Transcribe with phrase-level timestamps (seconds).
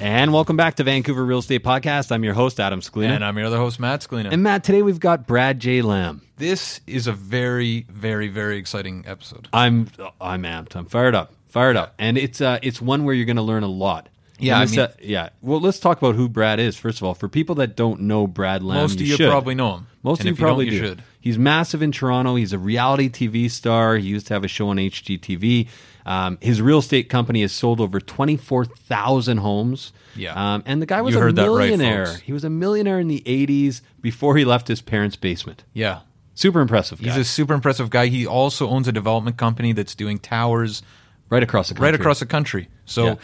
[0.00, 2.12] And welcome back to Vancouver Real Estate Podcast.
[2.12, 3.16] I'm your host, Adam Scalina.
[3.16, 4.32] And I'm your other host, Matt Scalina.
[4.32, 5.82] And Matt, today we've got Brad J.
[5.82, 6.22] Lamb.
[6.36, 9.48] This is a very, very, very exciting episode.
[9.52, 9.88] I'm
[10.20, 10.76] I'm amped.
[10.76, 11.32] I'm fired up.
[11.48, 11.94] Fired up.
[11.98, 14.08] And it's uh it's one where you're gonna learn a lot.
[14.38, 15.30] Yeah, I mean- uh, yeah.
[15.42, 17.14] Well, let's talk about who Brad is first of all.
[17.14, 19.28] For people that don't know Brad Lamb, Most of you should.
[19.28, 19.86] probably know him.
[20.04, 20.78] Most And of you you probably you do.
[20.78, 21.02] should.
[21.20, 22.36] He's massive in Toronto.
[22.36, 23.96] He's a reality TV star.
[23.96, 25.66] He used to have a show on HGTV.
[26.08, 29.92] Um, his real estate company has sold over twenty four thousand homes.
[30.16, 30.32] Yeah.
[30.54, 32.06] um, and the guy was You a right, millionaire.
[32.06, 32.20] folks.
[32.20, 35.64] he was a millionaire in the '80s before he left his parents' basement.
[35.74, 36.00] Yeah.
[36.34, 37.00] Super impressive.
[37.00, 38.06] He's a super impressive guy.
[38.06, 40.82] He also owns a development company that's doing towers
[41.30, 41.84] right across the country.
[41.84, 42.68] right across the country.
[42.86, 43.14] So Yeah.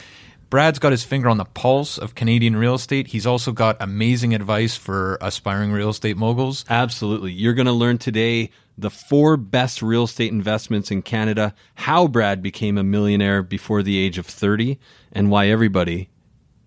[0.50, 3.09] Brad's got his finger on the pulse of Canadian real estate.
[3.09, 6.65] He's also got amazing advice for aspiring real estate moguls.
[6.69, 7.33] Absolutely.
[7.33, 12.43] You're going to learn today the four best real estate investments in Canada, how Brad
[12.43, 14.79] became a millionaire before the age of 30,
[15.12, 16.09] and why everybody,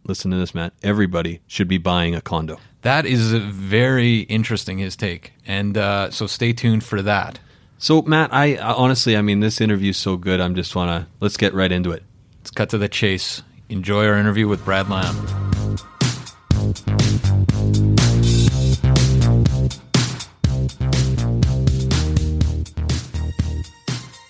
[0.06, 2.60] listen to this, Matt, everybody should be buying a condo.
[2.82, 5.34] That is very interesting, his take.
[5.46, 7.40] And uh, so stay tuned for that.
[7.80, 10.42] So, Matt, I honestly, I mean, this interview is so good.
[10.42, 12.04] I'm just want to, let's get right into it.
[12.40, 13.44] Let's cut to the chase.
[13.70, 15.16] Enjoy our interview with Brad Lamb.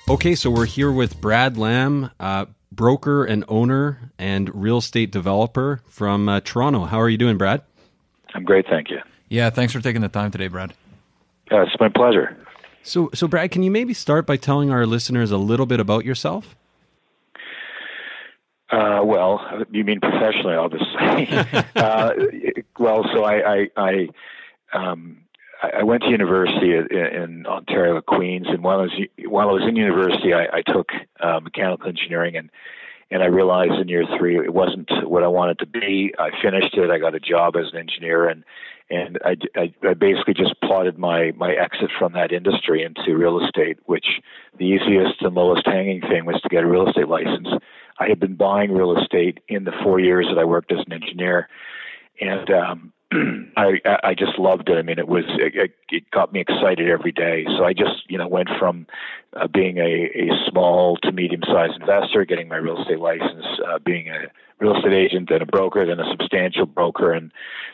[0.10, 5.82] Okay, so we're here with Brad Lamb, uh, broker and owner and real estate developer
[5.86, 6.86] from uh, Toronto.
[6.86, 7.62] How are you doing, Brad?
[8.34, 9.00] I'm great, thank you.
[9.28, 10.74] Yeah, thanks for taking the time today, Brad.
[11.52, 12.38] Uh, it's my pleasure.
[12.84, 16.06] So, so Brad, can you maybe start by telling our listeners a little bit about
[16.06, 16.56] yourself?
[18.70, 19.42] Uh, well,
[19.72, 21.64] you mean professionally, obviously.
[21.76, 22.12] uh,
[22.80, 24.08] well, so I, I, I,
[24.72, 25.18] um,
[25.62, 29.64] I went to university in, in Ontario, Queen's, and while I was while I was
[29.68, 32.50] in university, I, I took uh, mechanical engineering, and
[33.10, 36.14] and I realized in year three it wasn't what I wanted to be.
[36.20, 36.92] I finished it.
[36.92, 38.44] I got a job as an engineer, and
[38.90, 43.44] and I, I, I basically just plotted my my exit from that industry into real
[43.44, 44.06] estate, which
[44.58, 47.48] the easiest and lowest hanging thing was to get a real estate license.
[48.00, 50.94] I had been buying real estate in the four years that I worked as an
[50.94, 51.50] engineer,
[52.22, 52.94] and um,
[53.58, 54.78] I I just loved it.
[54.78, 57.46] I mean, it was it, it got me excited every day.
[57.58, 58.86] So I just you know went from
[59.34, 63.80] uh, being a, a small to medium sized investor, getting my real estate license, uh,
[63.80, 64.26] being a
[64.60, 67.32] real estate agent, then a broker, then a substantial broker, and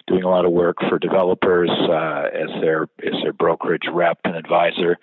[0.07, 4.35] doing a lot of work for developers uh, as their as their brokerage rep and
[4.35, 4.97] advisor.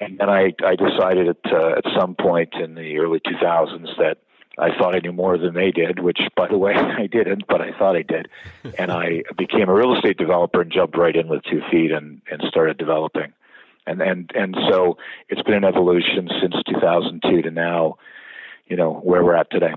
[0.00, 4.18] And then I I decided at uh, at some point in the early 2000s that
[4.58, 7.60] I thought I knew more than they did, which, by the way, I didn't, but
[7.60, 8.28] I thought I did.
[8.78, 12.22] And I became a real estate developer and jumped right in with two feet and,
[12.30, 13.32] and started developing.
[13.86, 14.96] And, and, and so
[15.28, 17.96] it's been an evolution since 2002 to now,
[18.66, 19.74] you know, where we're at today.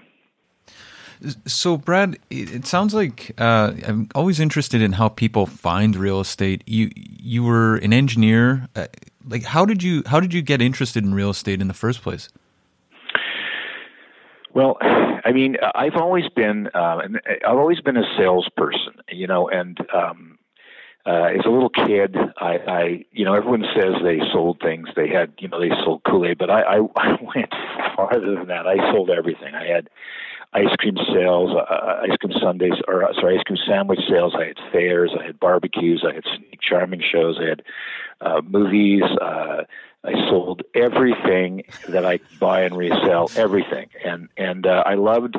[1.46, 6.64] So, Brad, it sounds like uh, I'm always interested in how people find real estate.
[6.68, 8.68] You you were an engineer.
[8.76, 8.88] Uh,
[9.26, 12.02] like, how did you how did you get interested in real estate in the first
[12.02, 12.30] place?
[14.56, 17.00] Well, I mean, I've always been, uh,
[17.46, 20.40] I've always been a salesperson, you know, and um,
[21.06, 24.88] uh, as a little kid, I, I, you know, everyone says they sold things.
[24.96, 27.54] They had, you know, they sold Kool Aid, but I, I, I went
[27.98, 28.66] farther than that.
[28.66, 29.54] I sold everything.
[29.54, 29.90] I had
[30.54, 34.36] ice cream sales, uh, uh ice cream sundaes, or uh, sorry, ice cream sandwich sales.
[34.40, 35.12] I had fairs.
[35.20, 36.06] I had barbecues.
[36.10, 37.38] I had sneak charming shows.
[37.42, 37.64] I had
[38.22, 39.04] uh, movies.
[39.22, 39.64] Uh,
[40.06, 45.36] I sold everything that I buy and resell, everything, and and uh, I loved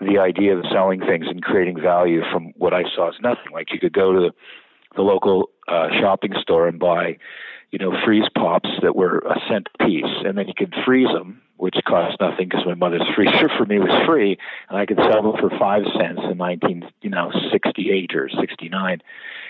[0.00, 3.52] the idea of selling things and creating value from what I saw as nothing.
[3.52, 4.30] Like you could go to the,
[4.96, 7.18] the local uh, shopping store and buy,
[7.70, 11.08] you know, freeze pops that were a cent a piece, and then you could freeze
[11.12, 14.38] them, which cost nothing because my mother's freezer for me was free,
[14.68, 19.02] and I could sell them for five cents in 19, you know, 68 or 69,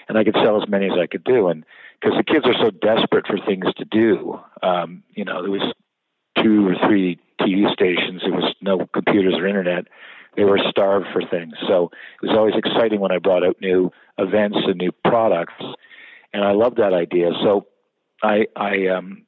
[0.08, 1.64] and I could sell as many as I could do, and
[2.00, 4.38] because the kids are so desperate for things to do.
[4.62, 5.72] Um, you know, there was
[6.42, 8.22] two or three TV stations.
[8.22, 9.86] There was no computers or internet.
[10.36, 11.54] They were starved for things.
[11.66, 11.90] So
[12.22, 15.54] it was always exciting when I brought out new events and new products,
[16.32, 17.30] and I loved that idea.
[17.42, 17.66] So
[18.22, 19.26] I, I um,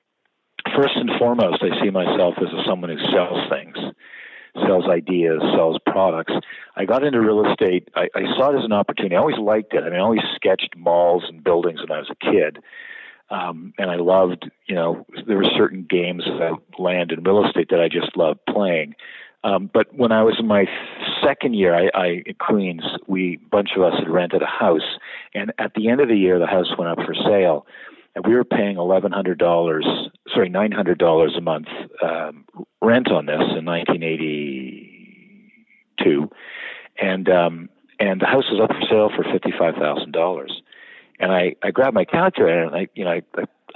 [0.76, 3.76] first and foremost, I see myself as someone who sells things
[4.67, 6.32] sells ideas, sells products.
[6.76, 7.88] I got into real estate.
[7.94, 9.17] I, I saw it as an opportunity.
[9.17, 9.82] I always liked it.
[9.82, 12.58] I mean, I always sketched malls and buildings when I was a kid.
[13.31, 17.69] Um, and I loved, you know, there were certain games about land and real estate
[17.70, 18.97] that I just loved playing.
[19.43, 20.67] Um, but when I was in my
[21.23, 24.99] second year, I, I in Queen's, we bunch of us had rented a house,
[25.32, 27.67] and at the end of the year, the house went up for sale
[28.14, 29.86] and we were paying eleven hundred dollars,
[30.34, 31.68] sorry, nine hundred dollars a month
[32.02, 32.44] um,
[32.80, 36.30] rent on this in 1982,
[37.00, 37.68] and um,
[37.98, 40.60] and the house was up for sale for fifty five thousand dollars,
[41.18, 43.22] and I I grabbed my calculator and I you know I,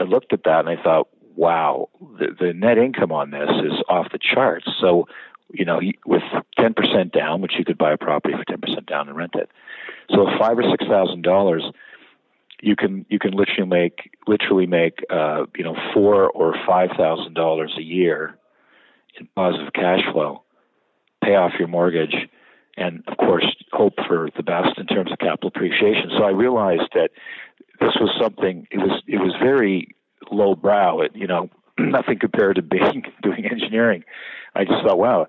[0.00, 1.88] I looked at that and I thought, wow,
[2.18, 4.68] the, the net income on this is off the charts.
[4.80, 5.06] So
[5.52, 6.22] you know, with
[6.58, 9.50] 10% down, which you could buy a property for 10% down and rent it.
[10.10, 11.64] So five or six thousand dollars
[12.60, 17.34] you can you can literally make literally make uh, you know four or five thousand
[17.34, 18.38] dollars a year
[19.18, 20.42] in positive cash flow,
[21.22, 22.14] pay off your mortgage,
[22.76, 26.10] and of course hope for the best in terms of capital appreciation.
[26.16, 27.10] So I realized that
[27.80, 28.66] this was something.
[28.70, 29.94] It was it was very
[30.30, 31.00] low brow.
[31.00, 34.04] It you know nothing compared to being doing engineering.
[34.54, 35.26] I just thought, wow,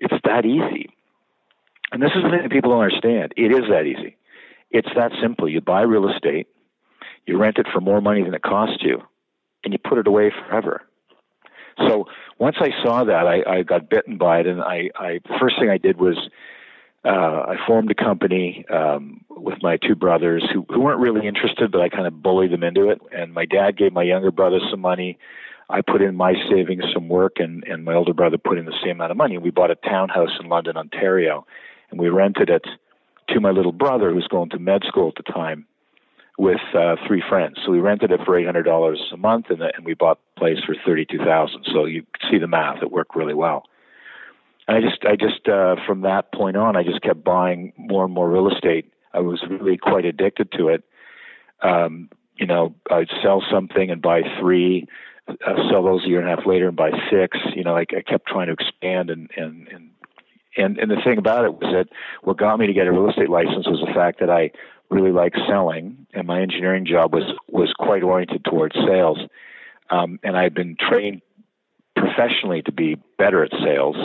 [0.00, 0.88] it's that easy.
[1.92, 3.34] And this is the thing that people don't understand.
[3.36, 4.16] It is that easy.
[4.70, 5.48] It's that simple.
[5.48, 6.48] You buy real estate,
[7.26, 9.02] you rent it for more money than it costs you,
[9.62, 10.82] and you put it away forever.
[11.78, 12.06] So
[12.38, 15.70] once I saw that, I, I got bitten by it, and I, I first thing
[15.70, 16.16] I did was
[17.04, 21.70] uh, I formed a company um, with my two brothers who, who weren't really interested,
[21.70, 23.00] but I kind of bullied them into it.
[23.12, 25.18] And my dad gave my younger brother some money.
[25.68, 28.78] I put in my savings, some work, and, and my older brother put in the
[28.82, 29.36] same amount of money.
[29.36, 31.46] We bought a townhouse in London, Ontario,
[31.90, 32.64] and we rented it
[33.28, 35.66] to my little brother who was going to med school at the time
[36.36, 37.58] with uh, three friends.
[37.64, 40.18] So we rented it for eight hundred dollars a month, and, the, and we bought
[40.34, 41.64] the place for thirty two thousand.
[41.72, 43.64] So you see the math; it worked really well.
[44.66, 48.04] And I just, I just uh, from that point on, I just kept buying more
[48.04, 48.90] and more real estate.
[49.12, 50.84] I was really quite addicted to it.
[51.62, 54.86] Um, you know, I'd sell something and buy three,
[55.28, 55.34] uh,
[55.70, 57.38] sell those a year and a half later and buy six.
[57.54, 59.90] You know, like I kept trying to expand and and and
[60.56, 61.88] and and the thing about it was that
[62.22, 64.50] what got me to get a real estate license was the fact that I
[64.90, 69.18] really like selling, and my engineering job was was quite oriented towards sales.
[69.90, 71.22] Um, and I had been trained
[71.96, 73.96] professionally to be better at sales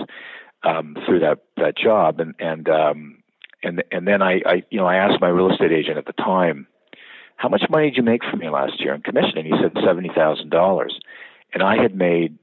[0.63, 3.23] um, through that that job, and and um,
[3.63, 6.13] and and then I, I you know I asked my real estate agent at the
[6.13, 6.67] time,
[7.35, 9.37] how much money did you make for me last year in commission?
[9.37, 10.99] And he said seventy thousand dollars,
[11.53, 12.37] and I had made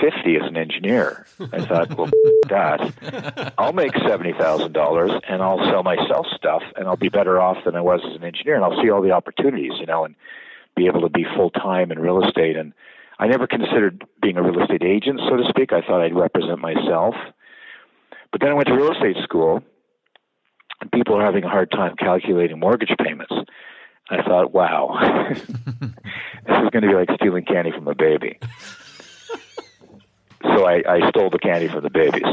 [0.00, 1.26] 50 as an engineer.
[1.52, 2.10] I thought, well,
[2.48, 7.76] that I'll make $70,000 and I'll sell myself stuff and I'll be better off than
[7.76, 10.14] I was as an engineer and I'll see all the opportunities, you know, and
[10.76, 12.56] be able to be full time in real estate.
[12.56, 12.72] And
[13.18, 15.72] I never considered being a real estate agent, so to speak.
[15.72, 17.14] I thought I'd represent myself.
[18.32, 19.62] But then I went to real estate school
[20.80, 23.34] and people are having a hard time calculating mortgage payments.
[24.10, 24.98] I thought, wow,
[25.30, 28.38] this is going to be like stealing candy from a baby.
[30.42, 32.24] so I, I stole the candy from the babies.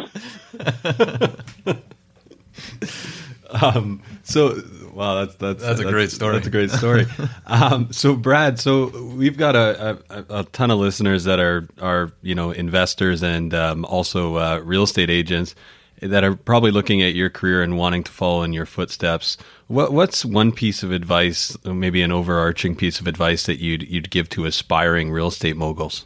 [3.61, 4.61] um, so
[4.93, 6.35] wow, that's that's that's a that's, great story.
[6.35, 7.05] That's a great story.
[7.45, 12.11] um, so Brad, so we've got a, a, a, ton of listeners that are are
[12.21, 15.55] you know investors and um, also uh, real estate agents
[16.01, 19.37] that are probably looking at your career and wanting to follow in your footsteps.
[19.65, 24.09] What, what's one piece of advice, maybe an overarching piece of advice that you'd you'd
[24.09, 26.05] give to aspiring real estate moguls?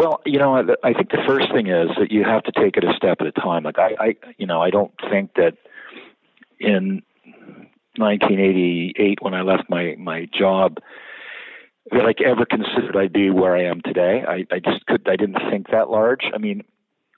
[0.00, 2.84] Well, you know, I think the first thing is that you have to take it
[2.84, 3.64] a step at a time.
[3.64, 5.58] Like I, I you know, I don't think that
[6.58, 7.02] in
[7.98, 10.78] 1988 when I left my my job
[11.90, 14.24] that I ever considered I'd be where I am today.
[14.26, 16.22] I, I just could I didn't think that large.
[16.32, 16.62] I mean,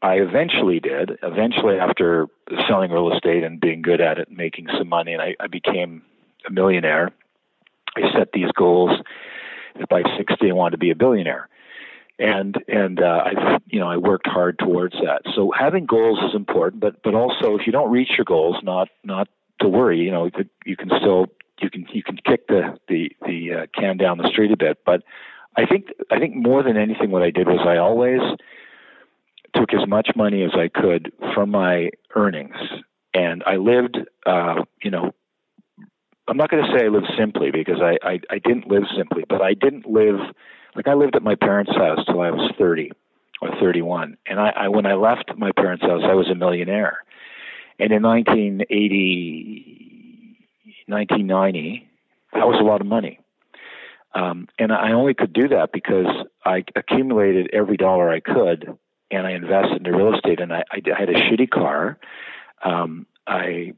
[0.03, 1.19] I eventually did.
[1.23, 2.27] Eventually, after
[2.67, 5.47] selling real estate and being good at it and making some money, and I, I
[5.47, 6.03] became
[6.49, 7.13] a millionaire.
[7.95, 8.91] I set these goals
[9.79, 11.49] that by 60 I wanted to be a billionaire,
[12.23, 15.23] and and uh, I you know I worked hard towards that.
[15.35, 18.89] So having goals is important, but but also if you don't reach your goals, not
[19.03, 19.29] not
[19.61, 19.99] to worry.
[19.99, 20.31] You know
[20.65, 21.27] you can still
[21.61, 24.79] you can you can kick the the the uh, can down the street a bit,
[24.87, 25.03] but
[25.57, 28.21] I think I think more than anything, what I did was I always
[29.55, 32.57] took as much money as I could from my earnings,
[33.13, 35.11] and I lived, uh, you know,
[36.27, 39.25] I'm not going to say I lived simply because I, I I didn't live simply,
[39.29, 40.21] but I didn't live
[40.75, 42.93] like I lived at my parents' house till I was 30
[43.41, 46.99] or 31, and I, I when I left my parents' house, I was a millionaire,
[47.79, 50.39] and in 1980,
[50.87, 51.89] 1990,
[52.35, 53.19] that was a lot of money.
[54.15, 56.07] Um, and I only could do that because
[56.45, 58.77] I accumulated every dollar I could
[59.11, 60.41] and I invested in real estate.
[60.41, 61.99] And I, I, had a shitty car.
[62.65, 63.75] Um, I,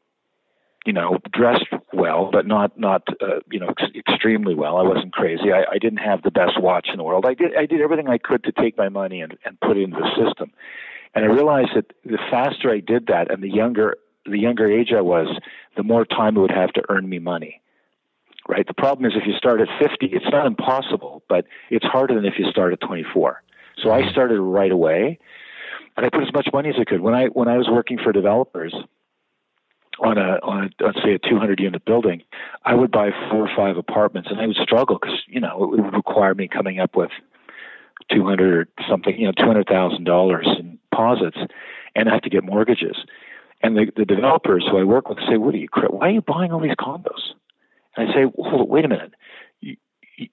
[0.84, 4.76] you know, dressed well, but not not uh, you know ex- extremely well.
[4.76, 5.52] I wasn't crazy.
[5.52, 7.24] I, I didn't have the best watch in the world.
[7.26, 9.82] I did I did everything I could to take my money and, and put it
[9.82, 10.52] into the system.
[11.14, 14.92] And I realized that the faster I did that, and the younger the younger age
[14.96, 15.28] I was,
[15.76, 17.60] the more time it would have to earn me money.
[18.46, 18.66] Right.
[18.66, 22.26] The problem is if you start at 50, it's not impossible, but it's harder than
[22.26, 23.42] if you start at 24.
[23.82, 25.18] So I started right away,
[25.96, 27.00] and I put as much money as I could.
[27.00, 28.74] When I when I was working for developers
[30.00, 32.22] on a on a let's say a 200 unit building,
[32.64, 35.82] I would buy four or five apartments, and I would struggle because you know it
[35.82, 37.10] would require me coming up with
[38.10, 41.38] 200 or something, you know, 200 thousand dollars in deposits,
[41.94, 42.96] and I have to get mortgages.
[43.62, 45.68] And the, the developers who I work with say, "What are you?
[45.88, 47.32] Why are you buying all these condos?"
[47.96, 49.12] And I say, well, "Wait a minute."
[49.60, 49.76] You,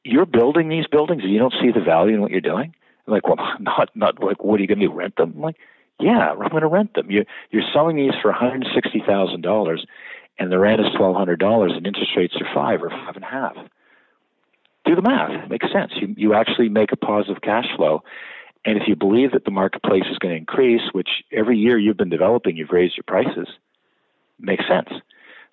[0.03, 2.75] you're building these buildings and you don't see the value in what you're doing
[3.07, 4.93] I'm like, well, not not like what are you going to do?
[4.93, 5.33] Rent them?
[5.35, 5.57] I'm like,
[6.01, 7.09] yeah, I'm going to rent them.
[7.09, 9.85] You you're selling these for one hundred sixty thousand dollars,
[10.39, 13.23] and the rent is twelve hundred dollars, and interest rates are five or five and
[13.23, 13.55] a half.
[14.85, 15.93] Do the math; it makes sense.
[15.95, 18.03] You you actually make a positive cash flow,
[18.65, 21.97] and if you believe that the marketplace is going to increase, which every year you've
[21.97, 23.47] been developing, you've raised your prices,
[24.39, 24.89] makes sense.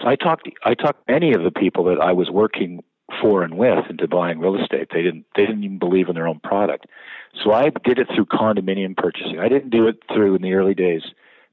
[0.01, 2.83] So I talked I talked many of the people that I was working
[3.21, 4.89] for and with into buying real estate.
[4.93, 6.87] They didn't they didn't even believe in their own product.
[7.43, 9.39] So I did it through condominium purchasing.
[9.39, 11.03] I didn't do it through in the early days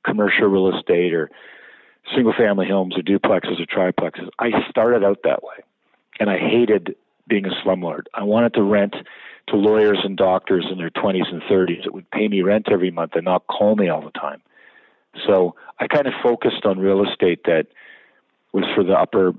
[0.06, 1.32] commercial real estate or
[2.14, 4.30] single family homes or duplexes or triplexes.
[4.40, 5.56] I started out that way.
[6.20, 6.96] And I hated
[7.28, 8.04] being a slumlord.
[8.14, 8.96] I wanted to rent
[9.48, 12.92] to lawyers and doctors in their 20s and 30s that would pay me rent every
[12.92, 14.42] month and not call me all the time.
[15.26, 17.68] So I kind of focused on real estate that
[18.54, 19.34] was for the upper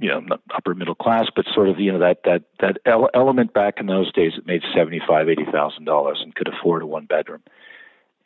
[0.00, 2.78] you know not upper middle class, but sort of you know that that that
[3.14, 6.82] element back in those days that made seventy five eighty thousand dollars and could afford
[6.82, 7.42] a one bedroom.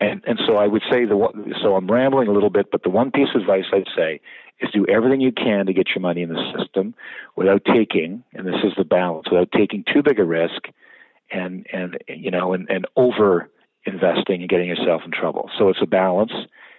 [0.00, 2.90] And and so I would say the so I'm rambling a little bit, but the
[2.90, 4.20] one piece of advice I'd say
[4.60, 6.94] is do everything you can to get your money in the system
[7.36, 10.68] without taking, and this is the balance, without taking too big a risk,
[11.30, 13.50] and and you know and and over
[13.86, 15.50] investing and getting yourself in trouble.
[15.58, 16.32] So it's a balance.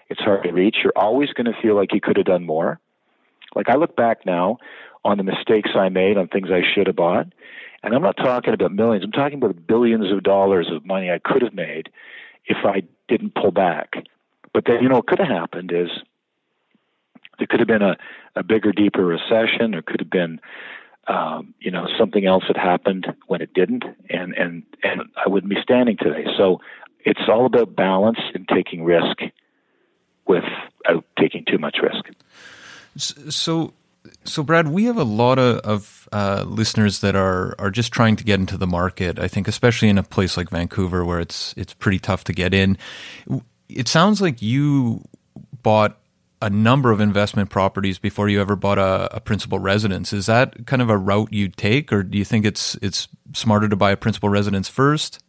[0.09, 0.77] It's hard to reach.
[0.83, 2.79] You're always going to feel like you could have done more
[3.53, 4.57] like I look back now
[5.03, 7.27] on the mistakes I made, on things I should have bought,
[7.83, 9.03] and I'm not talking about millions.
[9.03, 11.89] I'm talking about billions of dollars of money I could have made
[12.45, 13.93] if I didn't pull back.
[14.53, 15.89] But then, you know, what could have happened is
[17.37, 17.97] there could have been a,
[18.35, 19.71] a bigger, deeper recession.
[19.71, 20.39] There could have been,
[21.07, 25.53] um, you know, something else that happened when it didn't, and and and I wouldn't
[25.53, 26.25] be standing today.
[26.37, 26.61] So
[27.01, 29.21] it's all about balance and taking risk
[30.25, 32.05] without taking too much risk.
[32.97, 33.73] So,
[34.23, 38.15] so Brad, we have a lot of, of uh, listeners that are are just trying
[38.17, 39.19] to get into the market.
[39.19, 42.53] I think, especially in a place like Vancouver, where it's it's pretty tough to get
[42.53, 42.77] in.
[43.67, 45.03] It sounds like you
[45.63, 45.97] bought
[46.41, 50.13] a number of investment properties before you ever bought a, a principal residence.
[50.13, 53.67] Is that kind of a route you take, or do you think it's it's smarter
[53.67, 55.23] to buy a principal residence first?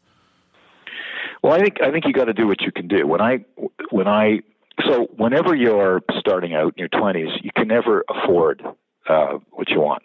[1.43, 3.07] Well, I think I think you got to do what you can do.
[3.07, 3.45] When I
[3.91, 4.41] when I
[4.85, 8.63] so whenever you're starting out in your 20s, you can never afford
[9.09, 10.03] uh, what you want.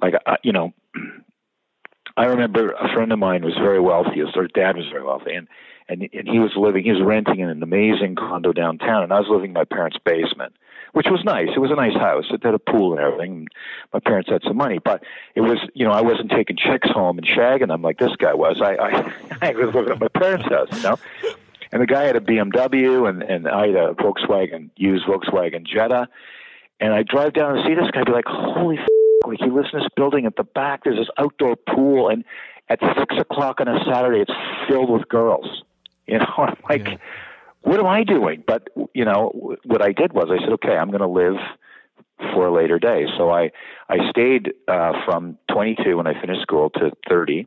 [0.00, 0.72] Like uh, you know,
[2.16, 4.20] I remember a friend of mine was very wealthy.
[4.20, 5.48] His dad was very wealthy, and
[5.88, 6.84] and and he was living.
[6.84, 9.98] He was renting in an amazing condo downtown, and I was living in my parents'
[10.04, 10.54] basement,
[10.92, 11.48] which was nice.
[11.54, 12.24] It was a nice house.
[12.30, 13.48] It had a pool and everything.
[13.92, 15.02] My parents had some money, but
[15.34, 18.34] it was you know I wasn't taking chicks home and shagging them like this guy
[18.34, 18.60] was.
[18.60, 19.12] I I,
[19.48, 20.98] I was living at my parents' house, you know.
[21.76, 26.08] And the guy had a BMW, and and I had a Volkswagen used Volkswagen Jetta.
[26.80, 28.78] And I drive down and see this guy, be like, holy.
[28.78, 28.88] F-
[29.26, 32.24] like you listen to this building at the back, there's this outdoor pool, and
[32.70, 34.32] at six o'clock on a Saturday, it's
[34.66, 35.44] filled with girls.
[36.06, 36.96] You know, I'm like, yeah.
[37.62, 38.42] what am I doing?
[38.46, 41.34] But you know, what I did was I said, okay, I'm going to live
[42.32, 43.04] for a later day.
[43.18, 43.50] So I
[43.90, 47.46] I stayed uh, from 22 when I finished school to 30.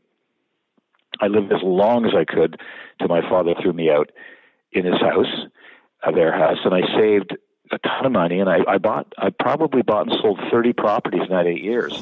[1.20, 2.60] I lived as long as I could
[3.00, 4.12] till my father threw me out
[4.72, 5.48] in his house,
[6.04, 7.38] uh, their house, and I saved
[7.72, 11.22] a ton of money, and I, I bought, I probably bought and sold 30 properties
[11.24, 12.02] in that eight years.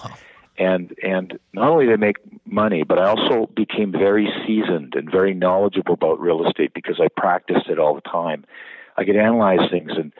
[0.59, 5.11] And and not only did I make money, but I also became very seasoned and
[5.11, 8.43] very knowledgeable about real estate because I practiced it all the time.
[8.97, 10.11] I could analyze things and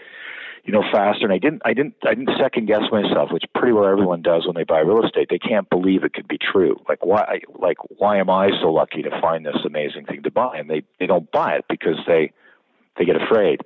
[0.68, 3.74] you know faster and I didn't I didn't I didn't second guess myself, which pretty
[3.74, 5.28] well everyone does when they buy real estate.
[5.30, 6.76] They can't believe it could be true.
[6.88, 10.58] Like why like why am I so lucky to find this amazing thing to buy?
[10.58, 12.32] And they they don't buy it because they
[12.98, 13.62] they get afraid.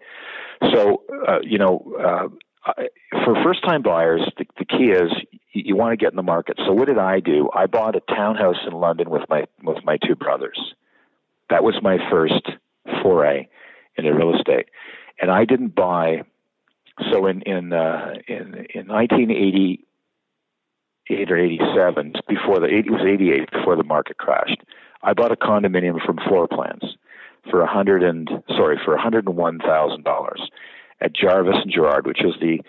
[0.73, 2.31] So, uh, you know,
[2.65, 2.83] uh,
[3.25, 5.11] for first time buyers, the, the key is
[5.53, 6.57] you, you want to get in the market.
[6.65, 7.49] So, what did I do?
[7.53, 10.59] I bought a townhouse in London with my with my two brothers.
[11.49, 12.47] That was my first
[13.01, 13.47] foray
[13.97, 14.67] into real estate,
[15.19, 16.23] and I didn't buy.
[17.11, 23.75] So in in uh, in in 1988 or 87, before the it was 88 before
[23.75, 24.61] the market crashed,
[25.03, 26.97] I bought a condominium from Floor Plans
[27.49, 30.49] for a hundred and sorry for hundred and one thousand dollars
[30.99, 32.61] at Jarvis and Gerrard, which was the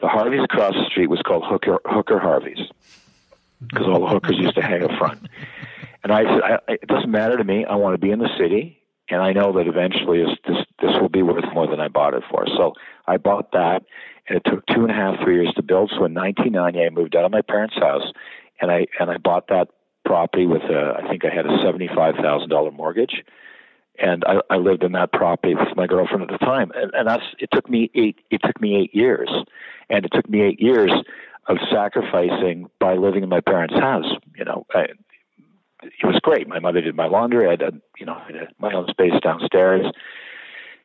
[0.00, 2.70] the Harveys across the street was called Hooker Hooker Harveys
[3.60, 5.28] because all the hookers used to hang up front.
[6.02, 7.64] And I said, I, it doesn't matter to me.
[7.64, 8.75] I want to be in the city,
[9.10, 12.24] and I know that eventually this this will be worth more than I bought it
[12.30, 12.46] for.
[12.46, 12.72] So
[13.06, 13.82] I bought that,
[14.28, 15.90] and it took two and a half, three years to build.
[15.90, 18.12] So in 1990, I moved out of my parents' house,
[18.60, 19.68] and I and I bought that
[20.04, 23.22] property with a I think I had a seventy five thousand dollar mortgage
[23.98, 27.08] and I, I lived in that property with my girlfriend at the time, and, and
[27.08, 29.30] that's it took me eight it took me eight years,
[29.88, 30.92] and it took me eight years
[31.48, 34.12] of sacrificing by living in my parents' house.
[34.36, 34.86] You know, I,
[36.02, 36.48] it was great.
[36.48, 37.46] My mother did my laundry.
[37.46, 38.20] I had, you know,
[38.58, 39.86] my own space downstairs.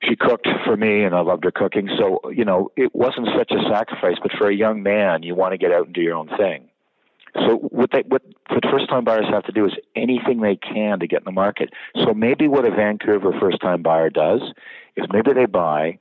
[0.03, 1.89] She cooked for me, and I loved her cooking.
[1.97, 4.17] So, you know, it wasn't such a sacrifice.
[4.21, 6.69] But for a young man, you want to get out and do your own thing.
[7.35, 10.99] So what they what what first time buyers have to do is anything they can
[10.99, 11.69] to get in the market.
[12.03, 14.41] So maybe what a Vancouver first time buyer does
[14.97, 15.99] is maybe they buy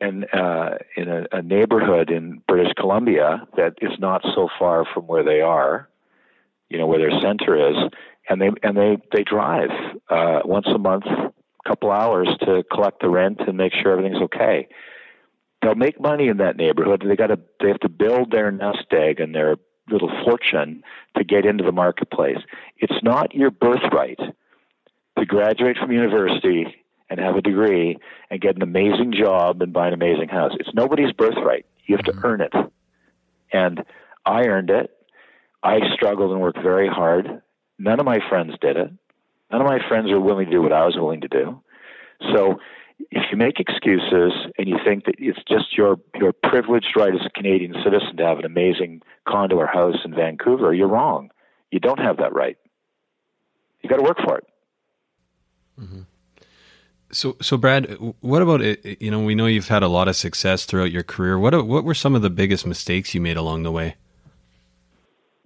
[0.00, 5.06] in uh, in a, a neighborhood in British Columbia that is not so far from
[5.06, 5.88] where they are,
[6.68, 7.76] you know where their center is,
[8.28, 9.70] and they and they they drive
[10.08, 14.22] uh, once a month, a couple hours to collect the rent and make sure everything's
[14.24, 14.68] okay.
[15.62, 17.02] They'll make money in that neighborhood.
[17.06, 19.56] They got to they have to build their nest egg and their
[19.90, 20.82] little fortune
[21.16, 22.38] to get into the marketplace.
[22.76, 24.20] It's not your birthright
[25.18, 27.96] to graduate from university and have a degree
[28.30, 30.52] and get an amazing job and buy an amazing house.
[30.60, 31.66] It's nobody's birthright.
[31.86, 32.26] You have to mm-hmm.
[32.26, 32.52] earn it.
[33.52, 33.82] And
[34.26, 34.90] I earned it.
[35.62, 37.42] I struggled and worked very hard.
[37.78, 38.90] None of my friends did it.
[39.50, 41.60] None of my friends were willing to do what I was willing to do.
[42.34, 42.58] So
[43.10, 47.24] if you make excuses and you think that it's just your your privileged right as
[47.24, 51.30] a Canadian citizen to have an amazing condo or house in Vancouver, you're wrong.
[51.70, 52.56] You don't have that right.
[53.82, 54.46] You got to work for it.
[55.80, 56.00] Mm-hmm.
[57.10, 59.00] So, so Brad, what about it?
[59.00, 61.38] You know, we know you've had a lot of success throughout your career.
[61.38, 63.96] What what were some of the biggest mistakes you made along the way?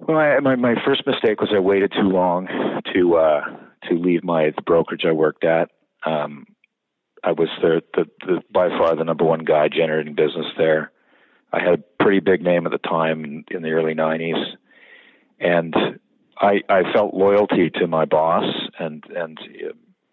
[0.06, 2.48] Well, I, my my first mistake was I waited too long
[2.92, 3.40] to uh,
[3.88, 5.70] to leave my the brokerage I worked at.
[6.04, 6.46] Um,
[7.22, 10.90] I was the, the, the by far the number one guy generating business there.
[11.52, 14.42] I had a pretty big name at the time in, in the early '90s,
[15.38, 15.74] and
[16.36, 18.44] I, I felt loyalty to my boss,
[18.80, 19.38] and and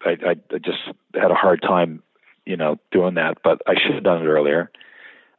[0.04, 0.78] I, I just
[1.14, 2.04] had a hard time,
[2.46, 3.38] you know, doing that.
[3.42, 4.70] But I should have done it earlier.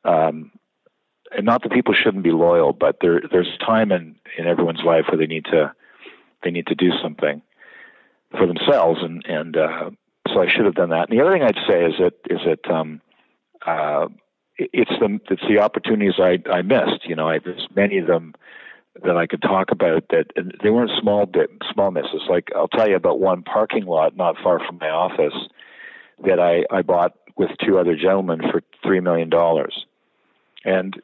[0.04, 0.52] Um,
[1.36, 5.06] and not that people shouldn't be loyal, but there there's time in in everyone's life
[5.10, 5.74] where they need to
[6.44, 7.42] they need to do something
[8.32, 9.90] for themselves, and and uh,
[10.34, 11.10] so I should have done that.
[11.10, 13.02] And the other thing I'd say is that is that um,
[13.66, 14.08] uh,
[14.58, 17.06] it's the it's the opportunities I I missed.
[17.06, 18.34] You know, I, there's many of them
[19.04, 22.24] that I could talk about that and they weren't small bit small misses.
[22.30, 25.48] Like I'll tell you about one parking lot not far from my office
[26.26, 29.86] that I, I bought with two other gentlemen for three million dollars,
[30.66, 31.02] and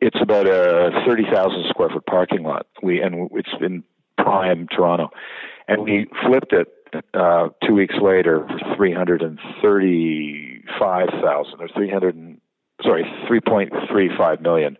[0.00, 2.66] it's about a thirty thousand square foot parking lot.
[2.82, 3.84] We and it's in
[4.16, 5.10] prime Toronto,
[5.66, 6.68] and we flipped it
[7.14, 12.40] uh, two weeks later for three hundred and thirty-five thousand or three hundred and
[12.82, 14.76] sorry, three point three five million.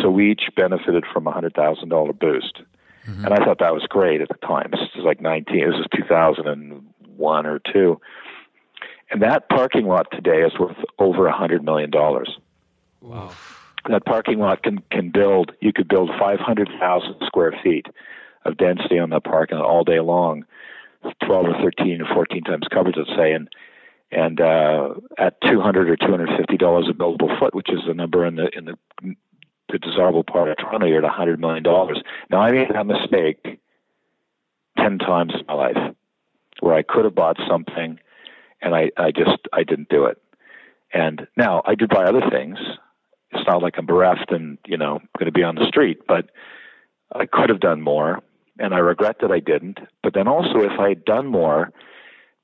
[0.00, 2.62] So we each benefited from a hundred thousand dollar boost,
[3.06, 3.24] mm-hmm.
[3.24, 4.70] and I thought that was great at the time.
[4.70, 5.66] This was like nineteen.
[5.66, 8.00] This was two thousand and one or two,
[9.10, 12.38] and that parking lot today is worth over a hundred million dollars.
[13.00, 13.32] Wow.
[13.88, 15.52] That parking lot can can build.
[15.60, 17.86] You could build five hundred thousand square feet
[18.44, 20.44] of density on that parking lot all day long
[21.24, 23.48] 12 or 13 or 14 times coverage, let's say, and
[24.12, 28.36] and uh, at 200 or 250 dollars a buildable foot, which is the number in
[28.36, 28.76] the in the
[29.68, 32.02] the desirable part of Toronto, you're at 100 million dollars.
[32.28, 33.60] Now I made that mistake
[34.78, 35.94] 10 times in my life,
[36.58, 37.98] where I could have bought something,
[38.60, 40.20] and I I just I didn't do it.
[40.92, 42.58] And now I did buy other things.
[43.32, 46.30] It's not like I'm bereft and you know going to be on the street, but
[47.12, 48.22] I could have done more
[48.60, 49.78] and I regret that I didn't.
[50.02, 51.72] But then also, if I had done more,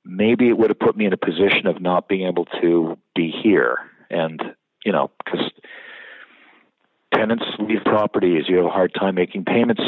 [0.04, 3.30] maybe it would have put me in a position of not being able to be
[3.30, 3.78] here.
[4.08, 4.40] And,
[4.84, 5.50] you know, because
[7.14, 9.82] tenants leave properties, you have a hard time making payments,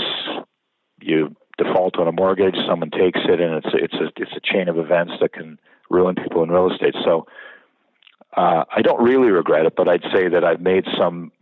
[1.00, 4.68] you default on a mortgage, someone takes it, and it's it's a it's a chain
[4.68, 5.58] of events that can
[5.90, 6.94] ruin people in real estate.
[7.04, 7.26] So
[8.38, 11.32] uh, I don't really regret it, but I'd say that I've made some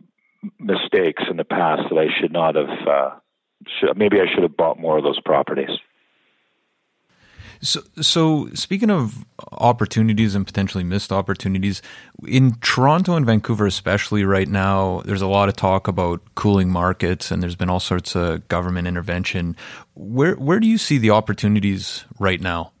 [0.57, 3.09] mistakes in the past that I should not have uh,
[3.67, 5.69] should, maybe I should have bought more of those properties.
[7.61, 11.83] So, so speaking of opportunities and potentially missed opportunities,
[12.27, 17.29] in Toronto and Vancouver, especially right now, there's a lot of talk about cooling markets,
[17.29, 19.55] and there's been all sorts of government intervention.
[19.93, 22.71] Where where do you see the opportunities right now?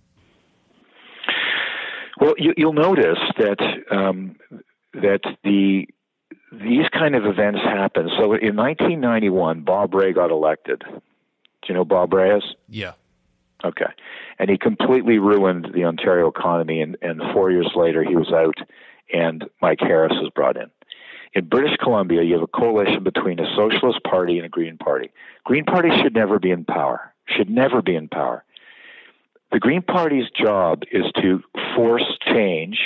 [2.19, 3.59] Well, you, will notice that
[3.91, 4.37] um,
[4.93, 5.87] that the
[6.51, 8.09] these kind of events happen.
[8.17, 10.83] So in 1991, Bob Rae got elected.
[10.89, 12.43] Do you know Bob Rae is?
[12.69, 12.93] Yeah.
[13.63, 13.91] Okay.
[14.39, 18.57] And he completely ruined the Ontario economy, and, and four years later, he was out,
[19.11, 20.69] and Mike Harris was brought in.
[21.33, 25.11] In British Columbia, you have a coalition between a Socialist Party and a Green Party.
[25.43, 28.43] Green Party should never be in power, should never be in power.
[29.57, 31.41] The Green Party's job is to
[31.75, 32.77] force change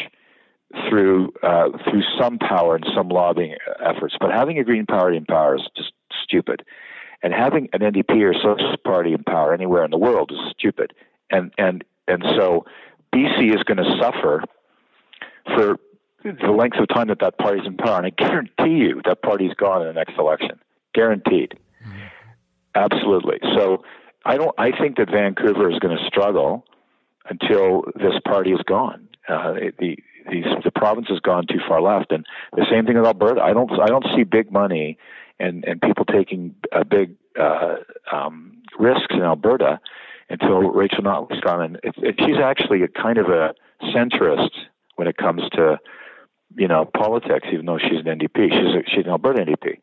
[0.88, 4.16] through uh, through some power and some lobbying efforts.
[4.18, 5.92] But having a Green Party in power is just
[6.24, 6.64] stupid,
[7.22, 10.94] and having an NDP or Socialist Party in power anywhere in the world is stupid.
[11.30, 12.64] And and and so
[13.14, 14.42] BC is going to suffer
[15.54, 15.76] for
[16.24, 17.98] the length of time that that party's in power.
[17.98, 20.58] And I guarantee you that party's gone in the next election,
[20.94, 21.54] guaranteed.
[21.86, 22.00] Mm-hmm.
[22.76, 23.40] Absolutely.
[23.58, 23.84] So
[24.26, 24.54] I don't.
[24.58, 26.66] I think that Vancouver is going to struggle
[27.30, 29.08] until this party is gone.
[29.28, 29.98] Uh, the
[30.30, 33.42] these the province has gone too far left, and the same thing with Alberta.
[33.42, 34.98] I don't I don't see big money
[35.40, 36.56] and and people taking
[36.90, 37.78] big uh,
[38.12, 39.80] um, risks in Alberta
[40.30, 43.54] until Rachel Notley's gone, and it, it, she's actually a kind of a
[43.94, 44.52] centrist
[44.96, 45.80] when it comes to
[46.56, 48.52] you know politics, even though she's an NDP.
[48.52, 49.80] She's a, she's an Alberta NDP.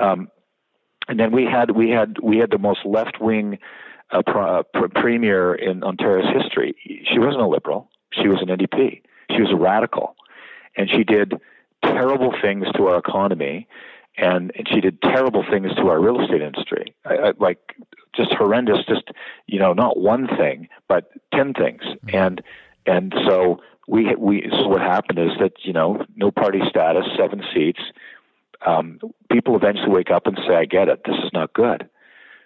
[0.00, 0.28] Um,
[1.08, 3.58] and then we had we had we had the most left wing
[4.10, 4.62] uh, uh
[4.94, 6.74] premier in Ontario's history.
[6.84, 7.88] She wasn't a liberal.
[8.12, 9.02] She was an NDP.
[9.30, 10.16] She was a radical,
[10.76, 11.34] and she did
[11.82, 13.68] terrible things to our economy,
[14.16, 16.94] and, and she did terrible things to our real estate industry.
[17.04, 17.76] I, I, like
[18.14, 18.78] just horrendous.
[18.86, 19.10] Just
[19.46, 22.16] you know, not one thing, but ten things, mm-hmm.
[22.16, 22.42] and
[22.86, 27.42] and so we we so what happened is that you know no party status, seven
[27.54, 27.80] seats.
[28.66, 28.98] Um,
[29.30, 31.02] people eventually wake up and say, "I get it.
[31.04, 31.88] This is not good."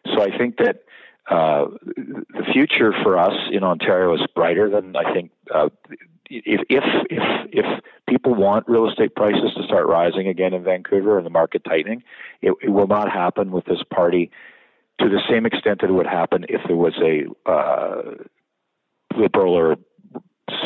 [0.07, 0.83] So I think that
[1.31, 5.69] uh, the future for us in Ontario is brighter than I think uh,
[6.29, 11.17] if if if if people want real estate prices to start rising again in Vancouver
[11.17, 12.03] and the market tightening,
[12.41, 14.31] it, it will not happen with this party
[15.01, 18.15] to the same extent that it would happen if there was a uh,
[19.17, 19.77] liberal or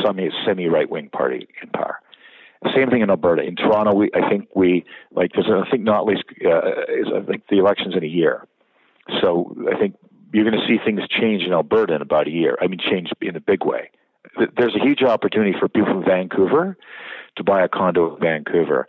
[0.04, 2.00] semi semi right wing party in power.
[2.74, 3.42] Same thing in Alberta.
[3.42, 7.44] In Toronto, we I think we like there's I think Notley's uh, is I think
[7.48, 8.46] the elections in a year,
[9.20, 9.96] so I think
[10.32, 12.58] you're going to see things change in Alberta in about a year.
[12.60, 13.90] I mean, change in a big way
[14.56, 16.76] there's a huge opportunity for people from Vancouver
[17.36, 18.86] to buy a condo in Vancouver.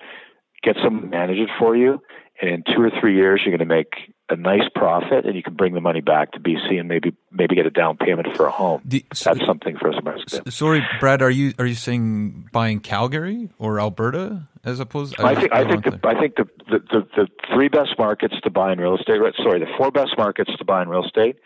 [0.64, 2.02] Get someone manage it for you,
[2.40, 5.42] and in two or three years, you're going to make a nice profit, and you
[5.42, 8.46] can bring the money back to BC and maybe maybe get a down payment for
[8.46, 8.82] a home.
[8.86, 10.54] The, so, That's something for us Americans.
[10.54, 15.20] Sorry, Brad, are you are you saying buying Calgary or Alberta as opposed?
[15.20, 18.36] I, I think I think the, I think the, the, the the three best markets
[18.44, 19.20] to buy in real estate.
[19.42, 21.38] Sorry, the four best markets to buy in real estate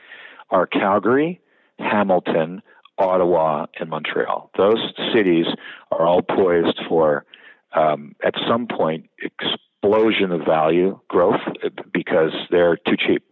[0.49, 1.39] are Calgary,
[1.79, 2.61] Hamilton,
[2.97, 4.51] Ottawa, and Montreal.
[4.57, 5.45] Those cities
[5.91, 7.25] are all poised for,
[7.73, 9.09] um, at some point,
[9.81, 11.41] explosion of value growth
[11.93, 13.23] because they're too cheap.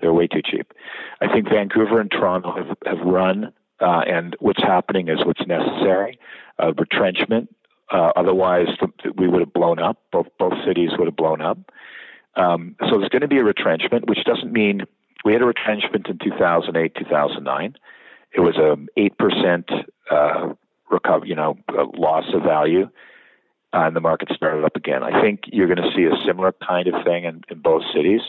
[0.00, 0.72] They're way too cheap.
[1.20, 6.18] I think Vancouver and Toronto have, have run, uh, and what's happening is what's necessary
[6.58, 7.54] uh, retrenchment.
[7.90, 8.68] Uh, otherwise,
[9.16, 9.98] we would have blown up.
[10.10, 11.58] Both both cities would have blown up.
[12.34, 14.82] Um, so there's going to be a retrenchment, which doesn't mean
[15.24, 17.76] we had a retrenchment in 2008, 2009.
[18.34, 19.70] It was a eight percent
[20.10, 20.54] uh,
[20.90, 21.58] recover, you know,
[21.96, 22.88] loss of value,
[23.72, 25.02] uh, and the market started up again.
[25.02, 28.20] I think you're going to see a similar kind of thing in, in both cities.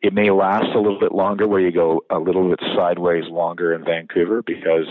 [0.00, 3.72] It may last a little bit longer, where you go a little bit sideways longer
[3.72, 4.86] in Vancouver because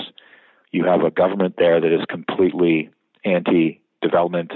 [0.71, 2.89] you have a government there that is completely
[3.25, 4.53] anti-development,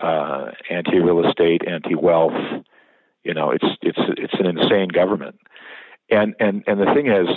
[0.00, 2.64] uh, anti-real estate, anti-wealth.
[3.24, 5.38] You know, it's it's it's an insane government,
[6.10, 7.28] and and and the thing is,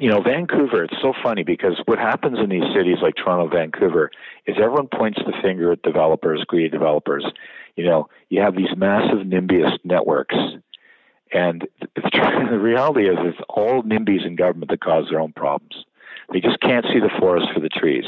[0.00, 4.10] you know, Vancouver, it's so funny because what happens in these cities like Toronto, Vancouver,
[4.46, 7.24] is everyone points the finger at developers, greedy developers.
[7.76, 10.34] You know, you have these massive NIMBYist networks.
[11.32, 15.84] And the reality is, it's all NIMBYs in government that cause their own problems.
[16.32, 18.04] They just can't see the forest for the trees.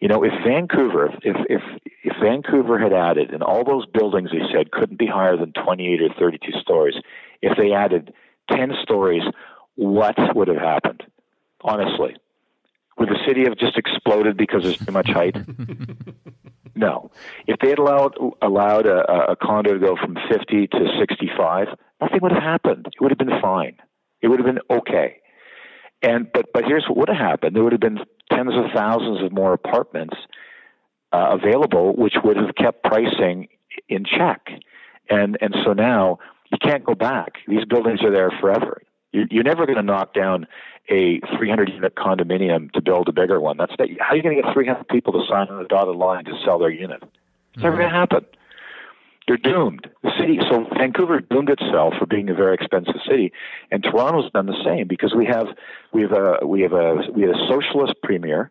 [0.00, 1.62] You know, if Vancouver, if if
[2.02, 6.02] if Vancouver had added, and all those buildings they said couldn't be higher than 28
[6.02, 6.94] or 32 stories,
[7.42, 8.12] if they added
[8.50, 9.22] 10 stories,
[9.74, 11.02] what would have happened?
[11.62, 12.16] Honestly.
[12.98, 15.36] Would the city have just exploded because there's too much height?
[16.74, 17.12] no.
[17.46, 21.68] If they had allowed allowed a, a condo to go from 50 to 65,
[22.00, 22.86] nothing would have happened.
[22.86, 23.76] It would have been fine.
[24.20, 25.18] It would have been okay.
[26.02, 27.98] And but but here's what would have happened: there would have been
[28.32, 30.16] tens of thousands of more apartments
[31.12, 33.48] uh, available, which would have kept pricing
[33.88, 34.48] in check.
[35.10, 36.18] And and so now
[36.50, 37.34] you can't go back.
[37.46, 38.82] These buildings are there forever.
[39.12, 40.46] You're, you're never going to knock down
[40.88, 43.56] a 300 unit condominium to build a bigger one.
[43.56, 45.96] That's that, how are you going to get 300 people to sign on the dotted
[45.96, 47.02] line to sell their unit?
[47.02, 47.62] It's mm-hmm.
[47.62, 48.26] never going to happen.
[49.26, 49.86] They're doomed.
[50.02, 53.30] The city, so Vancouver doomed itself for being a very expensive city,
[53.70, 55.48] and Toronto's done the same because we have
[55.92, 58.50] we have a we have a we have a socialist premier.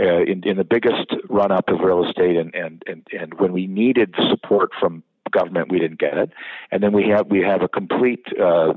[0.00, 3.52] Uh, in, in the biggest run up of real estate, and, and, and, and when
[3.52, 6.30] we needed support from government, we didn't get it.
[6.70, 8.74] And then we have we have a complete uh,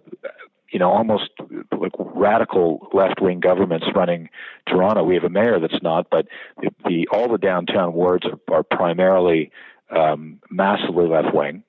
[0.72, 1.30] you know, almost
[1.78, 4.30] like radical left wing governments running
[4.68, 5.04] Toronto.
[5.04, 6.28] We have a mayor that's not, but
[6.62, 9.52] the, the all the downtown wards are, are primarily
[9.90, 11.64] um, massively left wing.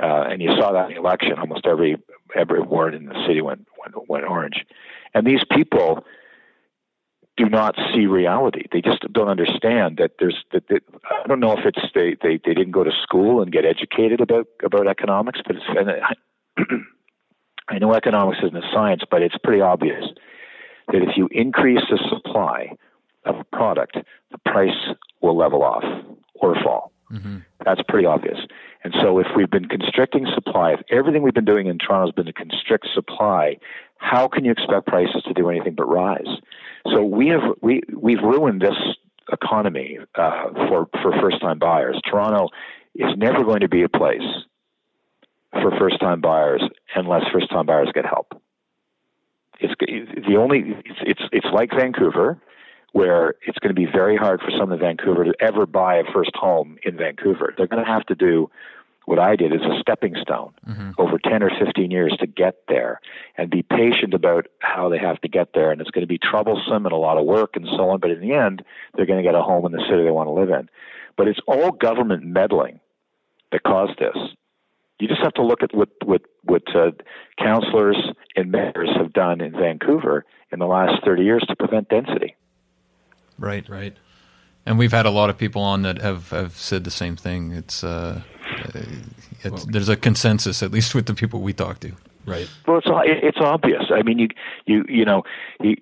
[0.00, 1.32] Uh, and you saw that in the election.
[1.38, 1.96] Almost every
[2.36, 4.64] every ward in the city went went, went orange,
[5.14, 6.04] and these people
[7.36, 8.64] do not see reality.
[8.72, 10.68] They just don't understand that there's that.
[10.68, 13.64] that I don't know if it's they, they they didn't go to school and get
[13.64, 16.86] educated about about economics, but it's and
[17.68, 20.04] I know economics isn't a science, but it's pretty obvious
[20.88, 22.72] that if you increase the supply
[23.24, 23.98] of a product,
[24.30, 25.84] the price will level off
[26.34, 26.92] or fall.
[27.12, 27.38] Mm-hmm.
[27.64, 28.38] That's pretty obvious.
[28.84, 32.14] And so, if we've been constricting supply, if everything we've been doing in Toronto has
[32.14, 33.56] been to constrict supply,
[33.96, 36.28] how can you expect prices to do anything but rise?
[36.92, 38.76] So we have we we've ruined this
[39.32, 42.00] economy uh, for for first time buyers.
[42.08, 42.48] Toronto
[42.94, 44.22] is never going to be a place
[45.52, 46.62] for first time buyers
[46.94, 48.40] unless first time buyers get help.
[49.60, 52.40] It's the only it's, it's it's like Vancouver,
[52.92, 56.04] where it's going to be very hard for someone in Vancouver to ever buy a
[56.12, 57.54] first home in Vancouver.
[57.56, 58.50] They're going to have to do
[59.08, 60.90] what I did as a stepping stone mm-hmm.
[60.98, 63.00] over 10 or 15 years to get there
[63.38, 65.70] and be patient about how they have to get there.
[65.70, 68.00] And it's going to be troublesome and a lot of work and so on.
[68.00, 68.62] But in the end,
[68.94, 70.68] they're going to get a home in the city they want to live in.
[71.16, 72.80] But it's all government meddling
[73.50, 74.16] that caused this.
[74.98, 76.90] You just have to look at what what what uh,
[77.38, 77.96] councillors
[78.34, 82.34] and mayors have done in Vancouver in the last thirty years to prevent density.
[83.38, 83.96] Right, right.
[84.66, 87.52] And we've had a lot of people on that have, have said the same thing.
[87.52, 88.20] It's, uh,
[88.74, 91.92] it's well, there's a consensus, at least with the people we talk to.
[92.26, 92.50] Right.
[92.66, 92.86] Well, it's
[93.22, 93.84] it's obvious.
[93.90, 94.28] I mean, you
[94.66, 95.22] you you know,
[95.60, 95.76] you,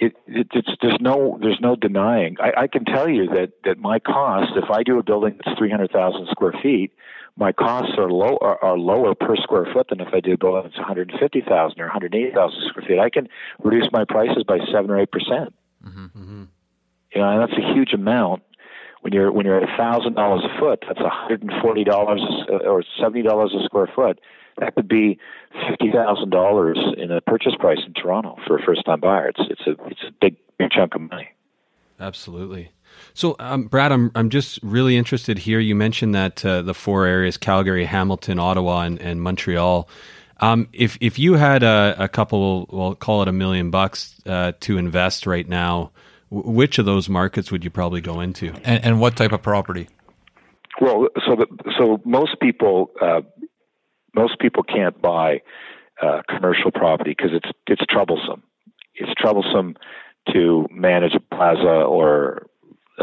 [0.00, 2.36] it, it, it's there's no there's no denying.
[2.40, 5.56] I, I can tell you that that my cost, if I do a building that's
[5.56, 6.92] three hundred thousand square feet,
[7.36, 10.38] my costs are low are, are lower per square foot than if I do a
[10.38, 12.98] building that's one hundred fifty thousand or one hundred eighty thousand square feet.
[12.98, 13.28] I can
[13.62, 15.54] reduce my prices by seven or eight percent.
[15.84, 16.04] Mm-hmm.
[16.04, 16.44] mm-hmm.
[17.14, 18.42] You know, and that's a huge amount.
[19.02, 22.22] When you're when you're at thousand dollars a foot, that's one hundred and forty dollars
[22.64, 24.20] or seventy dollars a square foot
[24.58, 25.18] that could be
[25.68, 29.28] fifty thousand dollars in a purchase price in Toronto for a first time buyer.
[29.28, 31.28] It's it's a it's a big, big chunk of money.
[32.00, 32.72] Absolutely.
[33.14, 35.60] So, um, Brad, I'm I'm just really interested here.
[35.60, 39.88] You mentioned that uh, the four areas: Calgary, Hamilton, Ottawa, and, and Montreal.
[40.40, 44.52] Um, if if you had a, a, couple, well, call it a million bucks uh,
[44.60, 45.92] to invest right now,
[46.30, 48.48] which of those markets would you probably go into?
[48.64, 49.88] And, and what type of property?
[50.80, 51.46] Well, so the,
[51.78, 53.20] so most people uh,
[54.14, 55.42] most people can't buy
[56.02, 58.42] uh, commercial property because it's it's troublesome.
[58.94, 59.76] It's troublesome
[60.32, 62.46] to manage a plaza or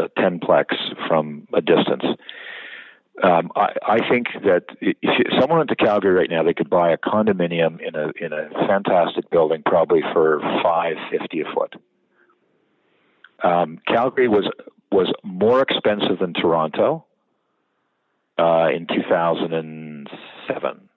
[0.04, 0.66] a tenplex
[1.08, 2.04] from a distance.
[3.22, 6.92] Um, I, I think that if someone went to Calgary right now, they could buy
[6.92, 11.74] a condominium in a in a fantastic building, probably for five fifty a foot.
[13.42, 14.50] Um, Calgary was
[14.90, 17.04] was more expensive than Toronto
[18.38, 20.88] uh, in 2007.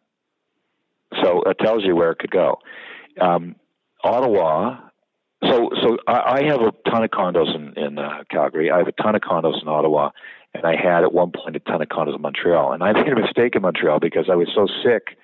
[1.22, 2.60] So it tells you where it could go.
[3.20, 3.56] Um,
[4.04, 4.80] Ottawa.
[5.50, 8.72] So so I, I have a ton of condos in in uh, Calgary.
[8.72, 10.12] I have a ton of condos in Ottawa,
[10.54, 12.74] and I had at one point a ton of condos in Montreal.
[12.74, 15.18] And I made a mistake in Montreal because I was so sick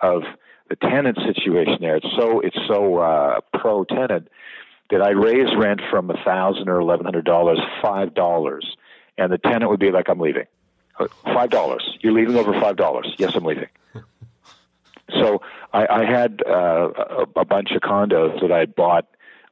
[0.00, 0.22] of
[0.68, 1.96] the tenant situation there.
[1.96, 4.28] It's so it's so uh, pro tenant
[4.90, 8.76] that I raise rent from a thousand or eleven hundred dollars five dollars,
[9.18, 10.46] and the tenant would be like, "I'm leaving."
[10.98, 11.98] Uh, five dollars.
[12.00, 13.12] You're leaving over five dollars.
[13.18, 13.68] Yes, I'm leaving.
[15.10, 15.40] so
[15.72, 16.90] I, I had uh,
[17.34, 19.06] a, a bunch of condos that I bought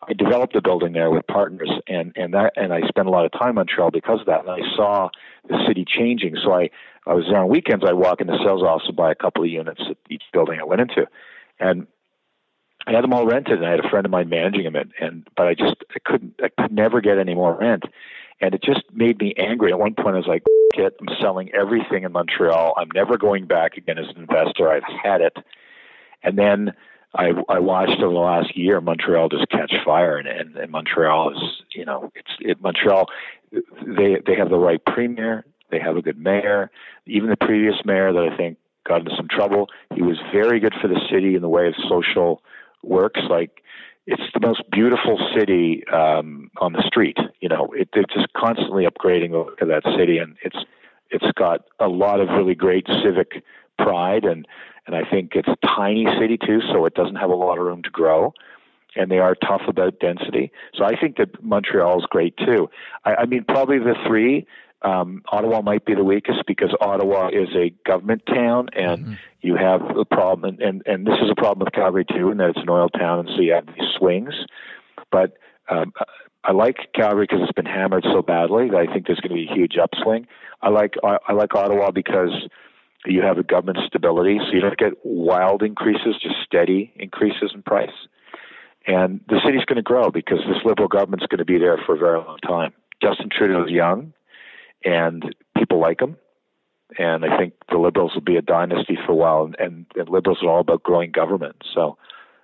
[0.08, 3.24] I developed a building there with partners, and and that and I spent a lot
[3.24, 4.40] of time Montreal because of that.
[4.40, 5.10] And I saw
[5.48, 6.36] the city changing.
[6.42, 6.70] So I
[7.06, 7.84] I was there on weekends.
[7.86, 10.58] I'd walk in the sales office and buy a couple of units at each building
[10.60, 11.06] I went into,
[11.60, 11.86] and
[12.86, 13.58] I had them all rented.
[13.58, 15.98] And I had a friend of mine managing them, and, and but I just I
[16.04, 17.84] couldn't I could never get any more rent,
[18.40, 19.70] and it just made me angry.
[19.70, 20.42] At one point, I was like,
[20.74, 22.74] "Kit, I'm selling everything in Montreal.
[22.76, 24.68] I'm never going back again as an investor.
[24.68, 25.36] I've had it."
[26.24, 26.72] And then
[27.14, 31.32] I I watched over the last year Montreal just catch fire, and, and, and Montreal
[31.32, 31.42] is
[31.74, 33.08] you know it's it, Montreal
[33.52, 36.70] they they have the right premier, they have a good mayor.
[37.06, 40.74] Even the previous mayor that I think got into some trouble, he was very good
[40.80, 42.42] for the city in the way of social
[42.82, 43.20] works.
[43.28, 43.62] Like
[44.06, 47.18] it's the most beautiful city um, on the street.
[47.40, 50.58] You know, it, it's just constantly upgrading that city, and it's
[51.10, 53.44] it's got a lot of really great civic
[53.78, 54.46] pride and
[54.86, 57.64] and I think it's a tiny city too, so it doesn't have a lot of
[57.64, 58.34] room to grow.
[58.94, 60.52] And they are tough about density.
[60.74, 62.68] So I think that Montreal is great too.
[63.04, 64.46] I, I mean, probably the three.
[64.82, 69.12] Um, Ottawa might be the weakest because Ottawa is a government town, and mm-hmm.
[69.40, 70.58] you have a problem.
[70.60, 73.20] And, and this is a problem with Calgary too, in that it's an oil town,
[73.20, 74.34] and so you have these swings.
[75.10, 75.38] But
[75.70, 75.92] um,
[76.44, 79.46] I like Calgary because it's been hammered so badly that I think there's going to
[79.46, 80.26] be a huge upswing.
[80.60, 82.48] I like I, I like Ottawa because
[83.06, 87.62] you have a government stability, so you don't get wild increases, just steady increases in
[87.62, 87.90] price.
[88.86, 91.94] And the city's going to grow because this liberal government's going to be there for
[91.94, 92.72] a very long time.
[93.02, 94.12] Justin Trudeau is young,
[94.84, 96.16] and people like him.
[96.98, 100.08] And I think the Liberals will be a dynasty for a while, and, and, and
[100.08, 101.56] Liberals are all about growing government.
[101.74, 101.96] So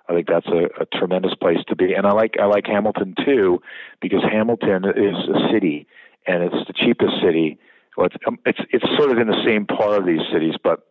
[0.07, 1.93] I think that's a, a tremendous place to be.
[1.93, 3.61] And I like I like Hamilton too,
[4.01, 5.87] because Hamilton is a city,
[6.25, 7.59] and it's the cheapest city
[8.05, 10.81] it's um, it's it's sort of in the same part of these cities, but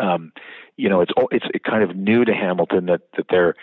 [0.00, 0.32] um,
[0.76, 3.54] you know, it's it's kind of new to Hamilton that that there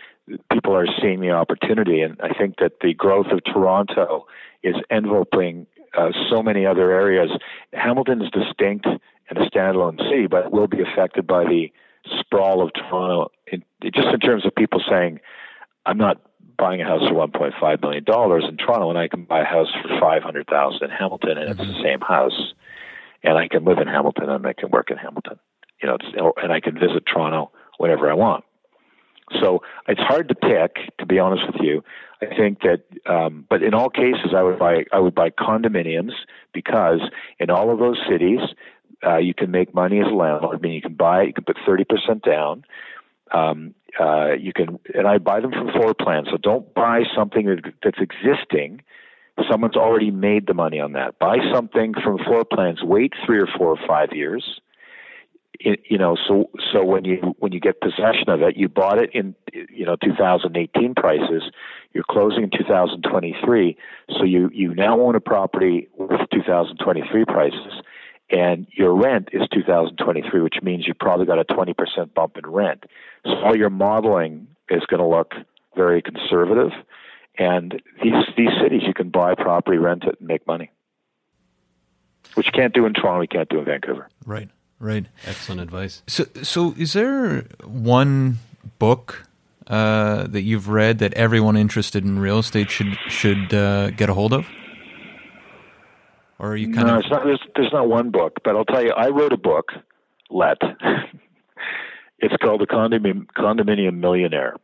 [0.52, 4.28] people are seeing the opportunity, and I think that the growth of Toronto
[4.64, 7.32] is enveloping uh, so many other areas.
[7.74, 11.72] Hamilton is distinct and a standalone city, but it will be affected by the
[12.20, 15.20] sprawl of Toronto, in, just in terms of people saying,
[15.86, 16.22] "I'm not
[16.60, 19.70] buying a house for 1.5 million dollars in Toronto, and I can buy a house
[19.82, 21.84] for 500,000 in Hamilton, and it's the mm-hmm.
[21.84, 22.54] same house,
[23.24, 25.40] and I can live in Hamilton and I can work in Hamilton,
[25.82, 25.98] you know,
[26.38, 28.44] and I can visit Toronto whenever I want.
[29.42, 31.84] So it's hard to pick, to be honest with you.
[32.22, 36.12] I think that, um, but in all cases, I would buy I would buy condominiums
[36.54, 37.00] because
[37.40, 38.40] in all of those cities,
[39.06, 40.58] uh, you can make money as a landlord.
[40.58, 42.66] I mean, you can buy, you can put thirty percent down.
[43.32, 46.28] Um, uh, you can, and I buy them from floor plans.
[46.32, 48.82] So don't buy something that, that's existing.
[49.50, 51.18] Someone's already made the money on that.
[51.18, 52.84] Buy something from floor plans.
[52.84, 54.60] Wait three or four or five years.
[55.62, 58.98] It, you know, so so when you when you get possession of it, you bought
[58.98, 61.44] it in you know 2018 prices.
[61.94, 63.78] You're closing in 2023,
[64.18, 67.82] so you you now own a property with 2023 prices
[68.32, 72.84] and your rent is 2023, which means you probably got a 20% bump in rent.
[73.26, 75.34] So all your modeling is going to look
[75.76, 76.72] very conservative.
[77.38, 80.72] And these these cities, you can buy property, rent it, and make money,
[82.34, 84.10] which you can't do in Toronto, you can't do in Vancouver.
[84.26, 85.06] Right, right.
[85.26, 86.04] Excellent advice.
[86.06, 88.40] So, so is there one
[88.78, 89.26] book
[89.68, 94.14] uh, that you've read that everyone interested in real estate should should uh, get a
[94.14, 94.46] hold of?
[96.40, 97.00] Or are you kind no, of?
[97.02, 99.72] It's not, there's, there's not one book, but I'll tell you, I wrote a book,
[100.30, 100.58] Let.
[102.20, 104.56] it's called The Condominium, Condominium Millionaire,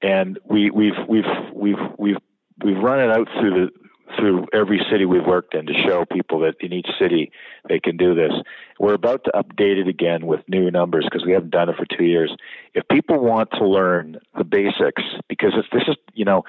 [0.00, 2.16] and we, we've we've we've we've
[2.64, 3.82] we've run it out through the
[4.18, 7.30] through every city we've worked in to show people that in each city
[7.68, 8.32] they can do this.
[8.78, 11.86] We're about to update it again with new numbers because we haven't done it for
[11.86, 12.34] two years.
[12.74, 16.42] If people want to learn the basics, because if this is, you know,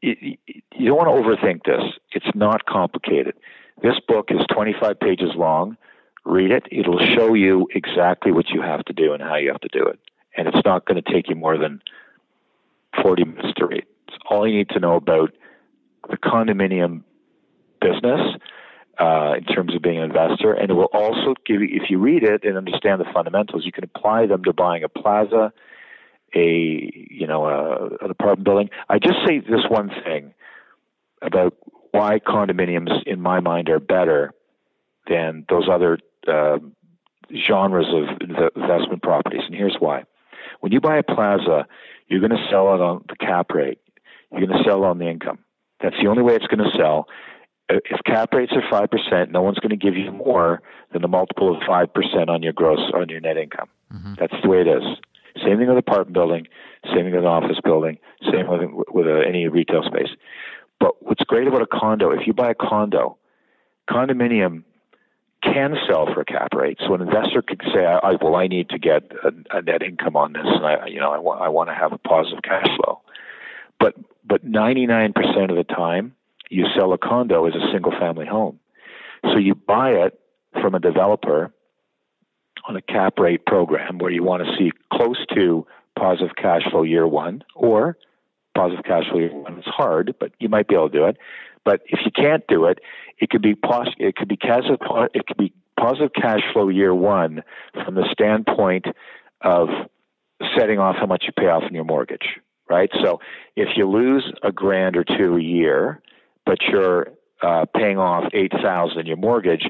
[0.00, 0.36] you,
[0.74, 1.82] you don't want to overthink this.
[2.12, 3.34] It's not complicated.
[3.82, 5.76] This book is 25 pages long.
[6.24, 6.66] Read it.
[6.70, 9.84] It'll show you exactly what you have to do and how you have to do
[9.86, 9.98] it.
[10.36, 11.82] And it's not going to take you more than
[13.02, 13.84] 40 minutes to read.
[14.08, 15.32] It's all you need to know about
[16.08, 17.02] the condominium
[17.80, 18.20] business
[18.98, 21.98] uh, in terms of being an investor, and it will also give you, if you
[21.98, 25.52] read it and understand the fundamentals, you can apply them to buying a plaza,
[26.34, 28.70] a you know a, an apartment building.
[28.88, 30.34] I just say this one thing
[31.20, 31.54] about
[31.92, 34.32] why condominiums, in my mind, are better
[35.08, 36.58] than those other uh,
[37.46, 40.04] genres of investment properties, and here's why.
[40.60, 41.66] When you buy a plaza,
[42.08, 43.78] you're going to sell it on the cap rate.
[44.30, 45.38] You're going to sell on the income.
[45.82, 47.08] That's the only way it's going to sell.
[47.70, 50.62] Uh, if cap rates are five percent, no one's going to give you more
[50.92, 53.68] than the multiple of five percent on your gross on your net income.
[53.92, 54.14] Mm-hmm.
[54.18, 54.82] That's the way it is.
[55.44, 56.46] Same thing with apartment building.
[56.86, 57.98] Same thing with an office building.
[58.30, 60.10] Same with with a, any retail space.
[60.82, 63.16] But what's great about a condo, if you buy a condo,
[63.88, 64.64] condominium
[65.44, 66.78] can sell for a cap rate.
[66.84, 70.16] So an investor could say, I, "Well, I need to get a, a net income
[70.16, 72.66] on this, and I, you know, I want I want to have a positive cash
[72.76, 73.00] flow."
[73.78, 76.16] But but 99% of the time,
[76.50, 78.58] you sell a condo as a single family home.
[79.24, 80.18] So you buy it
[80.60, 81.52] from a developer
[82.68, 85.64] on a cap rate program where you want to see close to
[85.96, 87.96] positive cash flow year one or
[88.54, 89.58] positive cash flow year one.
[89.58, 91.16] It's hard, but you might be able to do it.
[91.64, 92.80] But if you can't do it,
[93.18, 94.78] it could be pos- it could be positive
[95.14, 97.42] it could be positive cash flow year one
[97.84, 98.86] from the standpoint
[99.40, 99.68] of
[100.56, 102.40] setting off how much you pay off in your mortgage
[102.72, 102.90] right?
[103.02, 103.20] So
[103.54, 106.00] if you lose a grand or two a year,
[106.46, 107.08] but you're
[107.42, 109.64] uh, paying off eight thousand in your mortgage,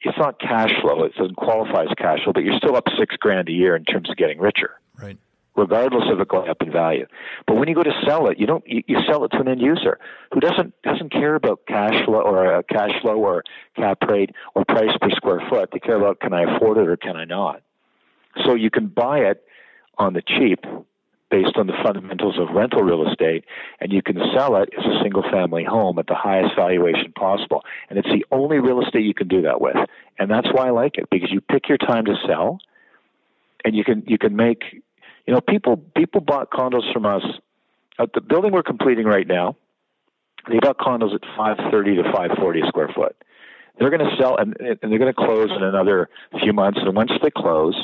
[0.00, 1.04] it's not cash flow.
[1.04, 3.84] It doesn't qualify as cash flow, but you're still up six grand a year in
[3.84, 4.80] terms of getting richer.
[5.00, 5.18] Right.
[5.58, 7.06] Regardless of it going up in value,
[7.48, 9.60] but when you go to sell it, you don't you, sell it to an end
[9.60, 9.98] user
[10.32, 13.42] who doesn't doesn't care about cash flow or uh, cash flow or
[13.74, 15.70] cap rate or price per square foot.
[15.72, 17.62] They care about can I afford it or can I not.
[18.44, 19.44] So you can buy it
[19.98, 20.64] on the cheap
[21.28, 23.44] based on the fundamentals of rental real estate,
[23.80, 27.64] and you can sell it as a single family home at the highest valuation possible.
[27.90, 29.76] And it's the only real estate you can do that with.
[30.20, 32.60] And that's why I like it, because you pick your time to sell
[33.64, 34.82] and you can you can make
[35.28, 37.22] you know, people people bought condos from us
[37.98, 39.56] at the building we're completing right now,
[40.48, 43.14] they bought condos at five thirty to five forty a square foot.
[43.78, 46.08] They're going to sell, and, and they're going to close in another
[46.42, 46.80] few months.
[46.82, 47.76] And once they close,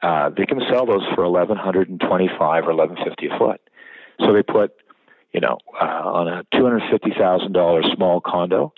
[0.00, 3.60] uh, they can sell those for eleven hundred and twenty-five or eleven fifty a foot.
[4.20, 4.70] So they put,
[5.32, 8.72] you know, uh, on a two hundred fifty thousand dollars small condo,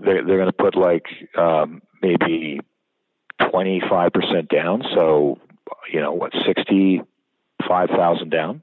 [0.00, 1.06] they're they're going to put like
[1.38, 2.58] um, maybe
[3.52, 4.82] twenty five percent down.
[4.96, 5.38] So,
[5.92, 7.02] you know, what sixty
[7.66, 8.62] five thousand down.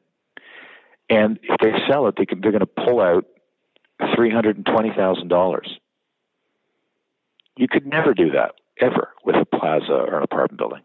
[1.10, 3.26] And if they sell it, they can, they're going to pull out
[4.16, 5.80] three hundred and twenty thousand dollars.
[7.58, 10.82] You could never do that ever with a plaza or an apartment building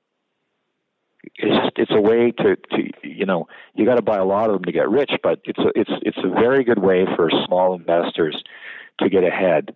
[1.37, 4.49] it's just it's a way to to you know you got to buy a lot
[4.49, 7.31] of them to get rich, but it's a it's it's a very good way for
[7.47, 8.43] small investors
[8.99, 9.75] to get ahead.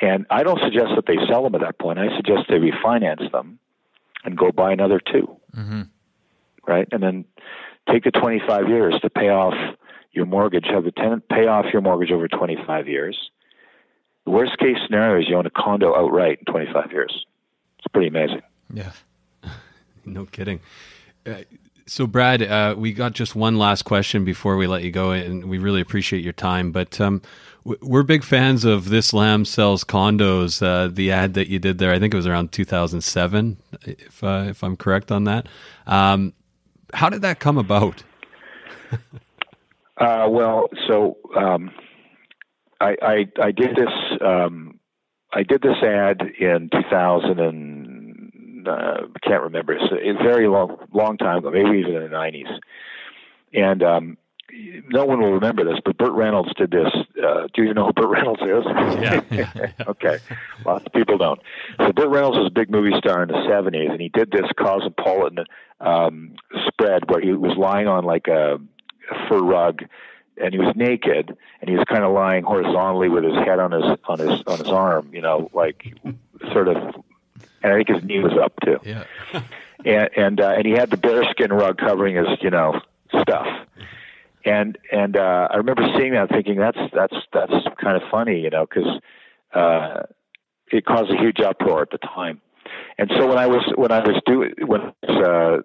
[0.00, 1.98] And I don't suggest that they sell them at that point.
[1.98, 3.58] I suggest they refinance them
[4.24, 5.82] and go buy another 2 mm-hmm.
[6.66, 6.88] right?
[6.92, 7.24] And then
[7.90, 9.54] take the 25 years to pay off
[10.12, 10.66] your mortgage.
[10.70, 13.30] Have the tenant pay off your mortgage over 25 years.
[14.24, 17.26] The worst case scenario is you own a condo outright in 25 years.
[17.78, 18.42] It's pretty amazing.
[18.72, 18.92] Yeah.
[20.04, 20.60] no kidding.
[21.26, 21.42] Uh,
[21.86, 25.48] so, Brad, uh, we got just one last question before we let you go, and
[25.48, 26.72] we really appreciate your time.
[26.72, 27.22] But um,
[27.64, 30.62] we're big fans of this Lamb sells condos.
[30.62, 34.44] Uh, the ad that you did there, I think it was around 2007, if uh,
[34.48, 35.46] if I'm correct on that.
[35.86, 36.32] Um,
[36.94, 38.02] how did that come about?
[39.98, 41.70] Uh, well, so um,
[42.80, 44.80] I, I, I did this um,
[45.32, 47.81] I did this ad in 2000 and
[48.68, 49.74] uh, can't remember.
[49.74, 52.58] It's a, a very long, long time ago, maybe even in the '90s.
[53.54, 54.16] And um,
[54.88, 56.88] no one will remember this, but Burt Reynolds did this.
[57.22, 58.64] Uh, do you know who Burt Reynolds is?
[59.30, 59.72] Yeah.
[59.86, 60.18] okay.
[60.64, 61.40] Lots of people don't.
[61.78, 64.50] So Burt Reynolds was a big movie star in the 70s, and he did this
[64.58, 65.44] cosmopolitan
[65.80, 66.34] um,
[66.66, 68.54] spread where he was lying on like a,
[69.10, 69.82] a fur rug
[70.40, 73.72] and he was naked and he was kind of lying horizontally with his head on
[73.72, 75.94] his on his on his arm you know like
[76.52, 76.76] sort of
[77.62, 78.78] and I think his knee was up too.
[78.84, 79.04] Yeah.
[79.84, 82.80] and and uh, and he had the bearskin rug covering his you know
[83.20, 83.46] stuff.
[84.44, 88.50] and and uh, I remember seeing that, thinking that's that's that's kind of funny, you
[88.50, 89.00] know, because
[89.54, 90.02] uh,
[90.70, 92.40] it caused a huge uproar at the time.
[92.98, 95.58] And so when I was when I was doing when uh,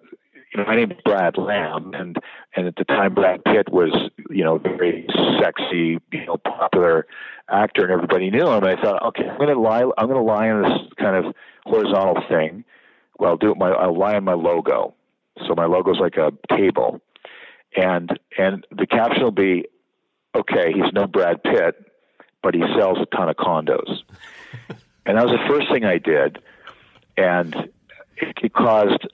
[0.52, 2.16] you know my name is Brad Lamb, and
[2.56, 3.92] and at the time Brad Pitt was
[4.30, 5.06] you know very
[5.40, 7.06] sexy, you know popular
[7.50, 8.64] actor, and everybody knew him.
[8.64, 9.84] And I thought, okay, I'm to lie.
[9.96, 11.34] I'm to lie on this kind of
[11.64, 12.64] horizontal thing.
[13.18, 13.58] Well, I'll do it.
[13.58, 14.94] My I'll lie on my logo.
[15.46, 17.00] So my logo is like a table,
[17.76, 19.66] and and the caption will be,
[20.34, 21.76] okay, he's no Brad Pitt,
[22.42, 24.02] but he sells a ton of condos.
[25.06, 26.38] and that was the first thing I did,
[27.16, 27.70] and
[28.20, 29.06] it, caused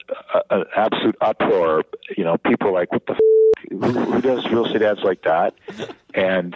[0.49, 1.83] an absolute uproar.
[2.17, 3.71] You know, people were like, what the f-?
[3.71, 5.53] Who, who does real estate ads like that?
[6.15, 6.55] And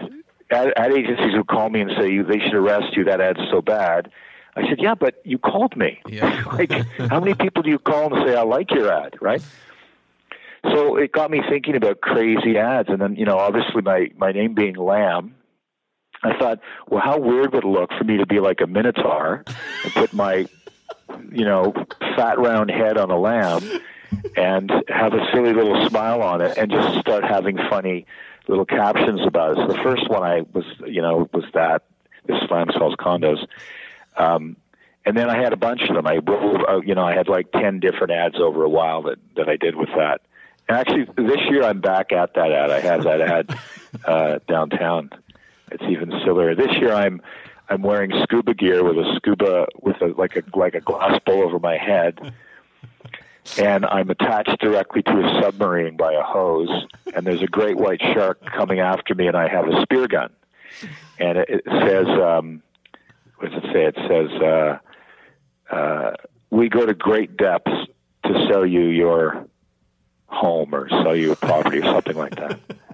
[0.52, 3.04] ad, ad agencies would call me and say they should arrest you.
[3.04, 4.10] That ad's so bad.
[4.56, 6.00] I said, yeah, but you called me.
[6.08, 6.46] Yeah.
[6.54, 9.42] like, how many people do you call and say I like your ad, right?
[10.64, 14.32] So it got me thinking about crazy ads, and then you know, obviously my my
[14.32, 15.36] name being Lamb,
[16.24, 19.44] I thought, well, how weird would it look for me to be like a minotaur
[19.84, 20.48] and put my,
[21.32, 21.74] you know,
[22.16, 23.64] fat round head on a lamb
[24.36, 28.06] and have a silly little smile on it and just start having funny
[28.48, 29.58] little captions about it.
[29.58, 31.84] So the first one I was, you know, was that
[32.26, 33.46] this lamb sells condos.
[34.18, 34.58] Um,
[35.06, 36.06] and then I had a bunch of them.
[36.06, 39.50] I, uh, you know, I had like ten different ads over a while that that
[39.50, 40.22] I did with that.
[40.68, 42.70] And actually, this year I'm back at that ad.
[42.70, 43.60] I have that ad
[44.06, 45.10] uh, downtown.
[45.72, 46.56] It's even sillier.
[46.56, 47.22] This year I'm
[47.70, 51.44] I'm wearing scuba gear with a scuba with a like a like a glass bowl
[51.44, 52.34] over my head.
[53.58, 58.02] And I'm attached directly to a submarine by a hose, and there's a great white
[58.14, 60.30] shark coming after me, and I have a spear gun.
[61.18, 62.62] And it, it says, um,
[63.38, 63.86] what does it say?
[63.86, 66.12] It says, uh, uh,
[66.52, 67.72] "We go to great depths
[68.26, 69.48] to sell you your
[70.28, 72.60] home or sell you a property or something like that."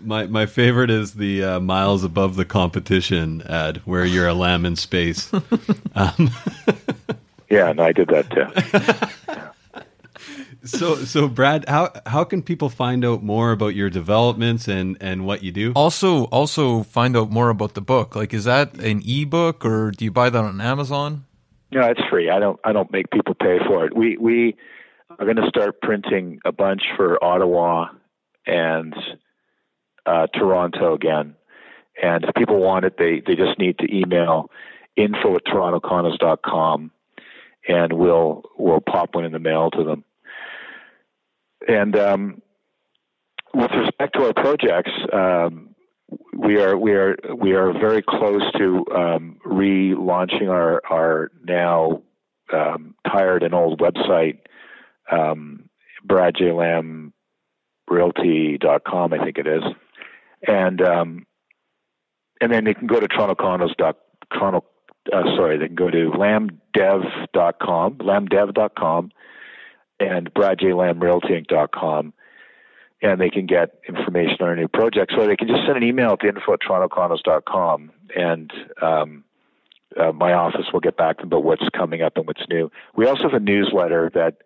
[0.00, 4.64] My my favorite is the uh, miles above the competition ad where you're a lamb
[4.64, 5.32] in space.
[5.94, 6.30] um.
[7.50, 9.84] Yeah, and I did that too.
[10.64, 15.24] so so Brad, how how can people find out more about your developments and and
[15.24, 15.72] what you do?
[15.74, 18.14] Also, also find out more about the book.
[18.14, 21.24] Like, is that an ebook or do you buy that on Amazon?
[21.72, 22.28] No, it's free.
[22.28, 23.96] I don't I don't make people pay for it.
[23.96, 24.56] We we
[25.18, 27.88] are going to start printing a bunch for Ottawa
[28.46, 28.94] and
[30.06, 31.34] uh, Toronto again.
[32.00, 34.50] And if people want it, they, they just need to email
[34.96, 36.90] info at torontocondos.com
[37.66, 40.04] and we'll, we'll pop one in the mail to them.
[41.66, 42.42] And um,
[43.52, 45.74] with respect to our projects, um,
[46.32, 52.02] we are we are we are very close to um, relaunching our our now
[52.52, 54.38] um, tired and old website,
[55.10, 55.68] um,
[56.04, 57.12] Brad J Lamb
[57.88, 59.62] Realty.com, I think it is
[60.46, 61.26] and um,
[62.40, 63.74] and then they can go to TorontoCondos.
[64.32, 64.64] Toronto,
[65.12, 69.10] uh, sorry, they can go to lambdev.com, lambdev.com,
[70.00, 72.12] and bradjlambrealtyinc.com,
[73.02, 75.14] and they can get information on our new projects.
[75.16, 79.24] Or they can just send an email to info at torontocondos.com, and um,
[79.98, 82.70] uh, my office will get back to them about what's coming up and what's new.
[82.94, 84.36] We also have a newsletter that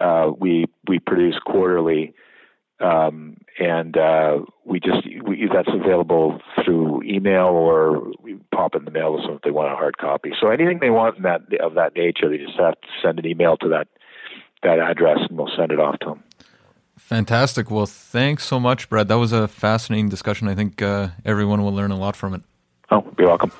[0.00, 2.14] uh, we we produce quarterly
[2.80, 8.90] um, and uh, we just we, that's available through email or we pop in the
[8.90, 10.32] mail to if they want a hard copy.
[10.40, 13.26] So anything they want in that of that nature, they just have to send an
[13.26, 13.88] email to that
[14.62, 16.22] that address, and we'll send it off to them.
[16.98, 17.70] Fantastic.
[17.70, 19.08] Well, thanks so much, Brad.
[19.08, 20.48] That was a fascinating discussion.
[20.48, 22.42] I think uh, everyone will learn a lot from it.
[22.90, 23.50] Oh, you're welcome.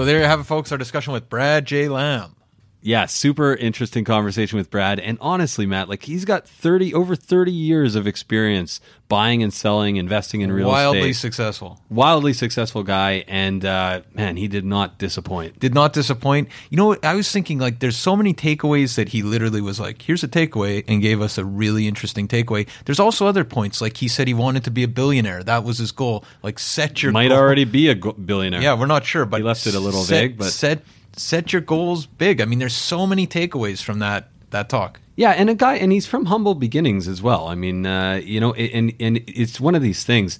[0.00, 0.72] So there you have it, folks.
[0.72, 1.86] Our discussion with Brad J.
[1.90, 2.39] Lamb.
[2.82, 4.98] Yeah, super interesting conversation with Brad.
[5.00, 9.96] And honestly, Matt, like he's got 30 over 30 years of experience buying and selling,
[9.96, 11.00] investing in real Wildly estate.
[11.00, 11.80] Wildly successful.
[11.90, 13.24] Wildly successful guy.
[13.28, 15.58] And uh, man, he did not disappoint.
[15.58, 16.48] Did not disappoint.
[16.70, 17.04] You know what?
[17.04, 20.28] I was thinking like there's so many takeaways that he literally was like, here's a
[20.28, 22.66] takeaway and gave us a really interesting takeaway.
[22.86, 23.80] There's also other points.
[23.82, 25.42] Like he said he wanted to be a billionaire.
[25.42, 26.24] That was his goal.
[26.42, 27.38] Like set your Might goal.
[27.38, 28.62] already be a go- billionaire.
[28.62, 30.82] Yeah, we're not sure, but He left it a little set- vague, but- set
[31.16, 32.40] set your goals big.
[32.40, 35.00] I mean, there's so many takeaways from that that talk.
[35.16, 37.46] Yeah, and a guy, and he's from humble beginnings as well.
[37.48, 40.38] I mean, uh, you know, and and it's one of these things.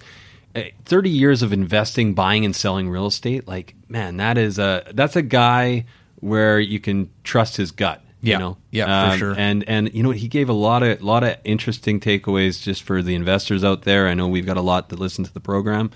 [0.55, 3.47] Uh, Thirty years of investing, buying, and selling real estate.
[3.47, 5.85] Like, man, that is a that's a guy
[6.17, 8.03] where you can trust his gut.
[8.23, 8.35] Yeah.
[8.35, 9.35] you know, Yeah, for sure.
[9.37, 13.03] And and you know, he gave a lot of lot of interesting takeaways just for
[13.03, 14.09] the investors out there.
[14.09, 15.91] I know we've got a lot that listen to the program,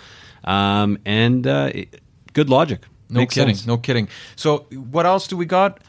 [0.45, 1.73] um, and uh,
[2.33, 2.83] good logic.
[3.09, 3.55] No Makes kidding.
[3.55, 3.67] sense.
[3.67, 4.09] No kidding.
[4.37, 5.81] So, what else do we got?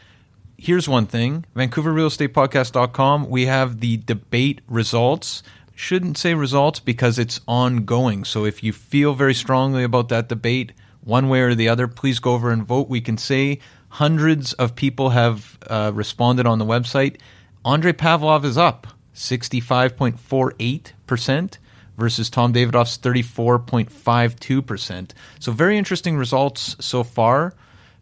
[0.57, 3.29] Here's one thing VancouverRealEstatePodcast.com.
[3.29, 5.43] We have the debate results.
[5.77, 8.23] Shouldn't say results because it's ongoing.
[8.23, 10.71] So, if you feel very strongly about that debate,
[11.03, 12.89] one way or the other, please go over and vote.
[12.89, 13.59] We can say
[13.89, 17.17] hundreds of people have uh, responded on the website.
[17.63, 21.57] Andre Pavlov is up 65.48%
[21.97, 25.11] versus Tom Davidoff's 34.52%.
[25.39, 27.53] So very interesting results so far.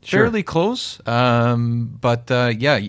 [0.01, 2.81] Fairly close, um, but uh, yeah,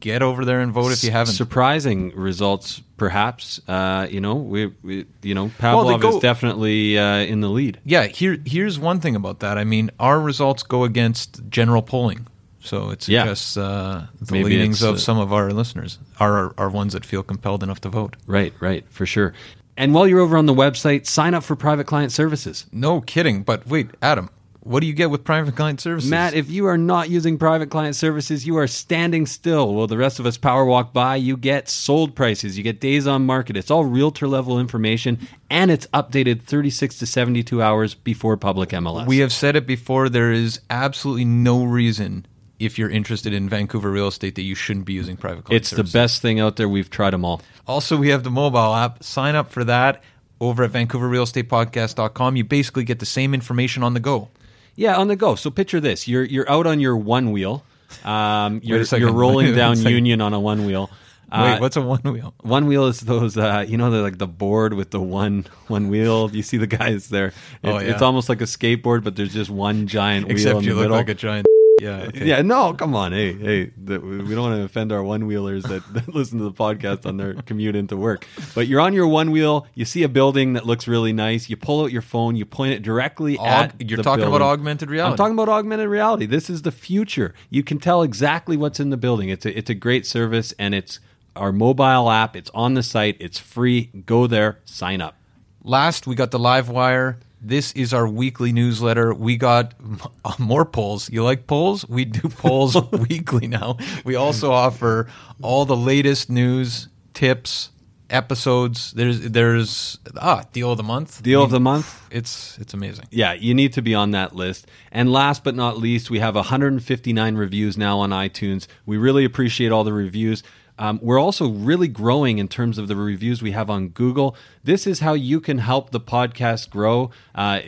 [0.00, 1.34] get over there and vote if you haven't.
[1.34, 3.60] Surprising results, perhaps.
[3.68, 7.50] Uh, you know, we, we you know Well, Pavlov go- is definitely uh, in the
[7.50, 7.78] lead.
[7.84, 9.58] yeah, here here's one thing about that.
[9.58, 12.26] I mean, our results go against general polling,
[12.60, 13.24] so it Yeah.
[13.24, 17.04] suggests uh, the Maybe leanings of uh, some of our listeners are are ones that
[17.04, 18.16] feel compelled enough to vote.
[18.26, 19.34] Right, right, for sure.
[19.76, 22.66] And while you're over on the website, sign up for private client services.
[22.72, 23.42] No kidding.
[23.42, 24.28] But wait, Adam,
[24.64, 26.08] what do you get with private client services?
[26.08, 29.74] Matt, if you are not using private client services, you are standing still.
[29.74, 33.06] While the rest of us power walk by, you get sold prices, you get days
[33.06, 33.56] on market.
[33.56, 35.18] It's all realtor level information,
[35.50, 39.06] and it's updated 36 to 72 hours before public MLS.
[39.06, 40.08] We have said it before.
[40.08, 42.26] There is absolutely no reason,
[42.64, 45.70] if you're interested in Vancouver real estate, that you shouldn't be using private client it's
[45.70, 46.68] the best thing out there.
[46.68, 47.42] We've tried them all.
[47.66, 49.02] Also, we have the mobile app.
[49.02, 50.02] Sign up for that
[50.40, 52.36] over at VancouverRealEstatePodcast.com.
[52.36, 54.28] You basically get the same information on the go.
[54.74, 55.34] Yeah, on the go.
[55.34, 57.62] So picture this: you're you're out on your one wheel.
[58.04, 59.78] Um, you're, you're rolling down.
[59.78, 60.90] Union on a one wheel.
[61.30, 62.34] Uh, Wait, what's a one wheel?
[62.42, 65.88] One wheel is those, uh, you know, they're like the board with the one one
[65.88, 66.30] wheel.
[66.30, 67.28] You see the guys there.
[67.28, 67.92] It's, Oh, yeah.
[67.92, 70.82] it's almost like a skateboard, but there's just one giant wheel Except in you look
[70.82, 70.96] middle.
[70.98, 71.46] like a giant.
[71.82, 71.96] Yeah.
[71.96, 72.26] Uh, okay.
[72.26, 75.64] Yeah, no, come on, hey, hey, the, we don't want to offend our one wheelers
[75.64, 78.26] that, that listen to the podcast on their commute into work.
[78.54, 81.56] But you're on your one wheel, you see a building that looks really nice, you
[81.56, 83.90] pull out your phone, you point it directly Aug- at.
[83.90, 85.12] you're talking about augmented reality.
[85.12, 86.26] I'm talking about augmented reality.
[86.26, 87.34] This is the future.
[87.50, 89.28] You can tell exactly what's in the building.
[89.28, 91.00] It's a, it's a great service, and it's
[91.34, 92.36] our mobile app.
[92.36, 93.16] It's on the site.
[93.18, 93.86] It's free.
[94.06, 95.16] Go there, sign up.
[95.64, 97.18] Last, we got the live wire.
[97.44, 99.12] This is our weekly newsletter.
[99.12, 99.74] We got
[100.38, 101.10] more polls.
[101.10, 101.86] You like polls?
[101.88, 103.78] We do polls weekly now.
[104.04, 105.08] We also offer
[105.42, 107.70] all the latest news, tips,
[108.12, 108.92] episodes.
[108.92, 111.22] There's there's ah deal of the month.
[111.22, 112.06] Deal of the month.
[112.10, 113.06] It's it's amazing.
[113.10, 114.68] Yeah, you need to be on that list.
[114.92, 118.66] And last but not least, we have 159 reviews now on iTunes.
[118.86, 120.42] We really appreciate all the reviews.
[120.82, 124.34] Um, we're also really growing in terms of the reviews we have on Google.
[124.64, 127.12] This is how you can help the podcast grow.
[127.36, 127.60] Uh,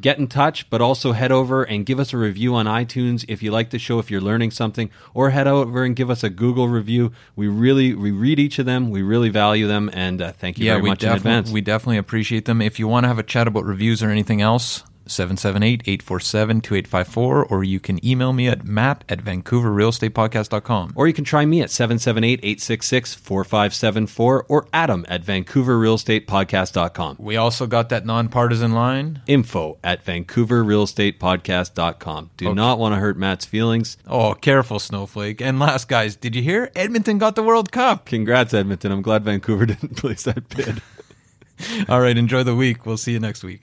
[0.00, 3.44] get in touch, but also head over and give us a review on iTunes if
[3.44, 6.30] you like the show, if you're learning something, or head over and give us a
[6.30, 7.12] Google review.
[7.36, 8.90] We really we read each of them.
[8.90, 11.52] We really value them, and uh, thank you yeah, very we much in definitely advance.
[11.52, 12.60] we definitely appreciate them.
[12.60, 17.80] If you want to have a chat about reviews or anything else, 778-847-2854 or you
[17.80, 20.92] can email me at matt at vancouverrealestatepodcast.com.
[20.94, 27.16] Or you can try me at 778 866 4574 or Adam at VancouverRealEstatePodcast.com.
[27.18, 29.22] We also got that nonpartisan line.
[29.26, 32.30] Info at VancouverRealEstatePodcast.com.
[32.36, 33.96] Do not want to hurt Matt's feelings.
[34.06, 35.40] Oh, careful, Snowflake.
[35.40, 36.70] And last, guys, did you hear?
[36.76, 38.06] Edmonton got the World Cup.
[38.06, 38.92] Congrats, Edmonton.
[38.92, 40.80] I'm glad Vancouver didn't place that bid.
[41.88, 42.86] All right, enjoy the week.
[42.86, 43.62] We'll see you next week.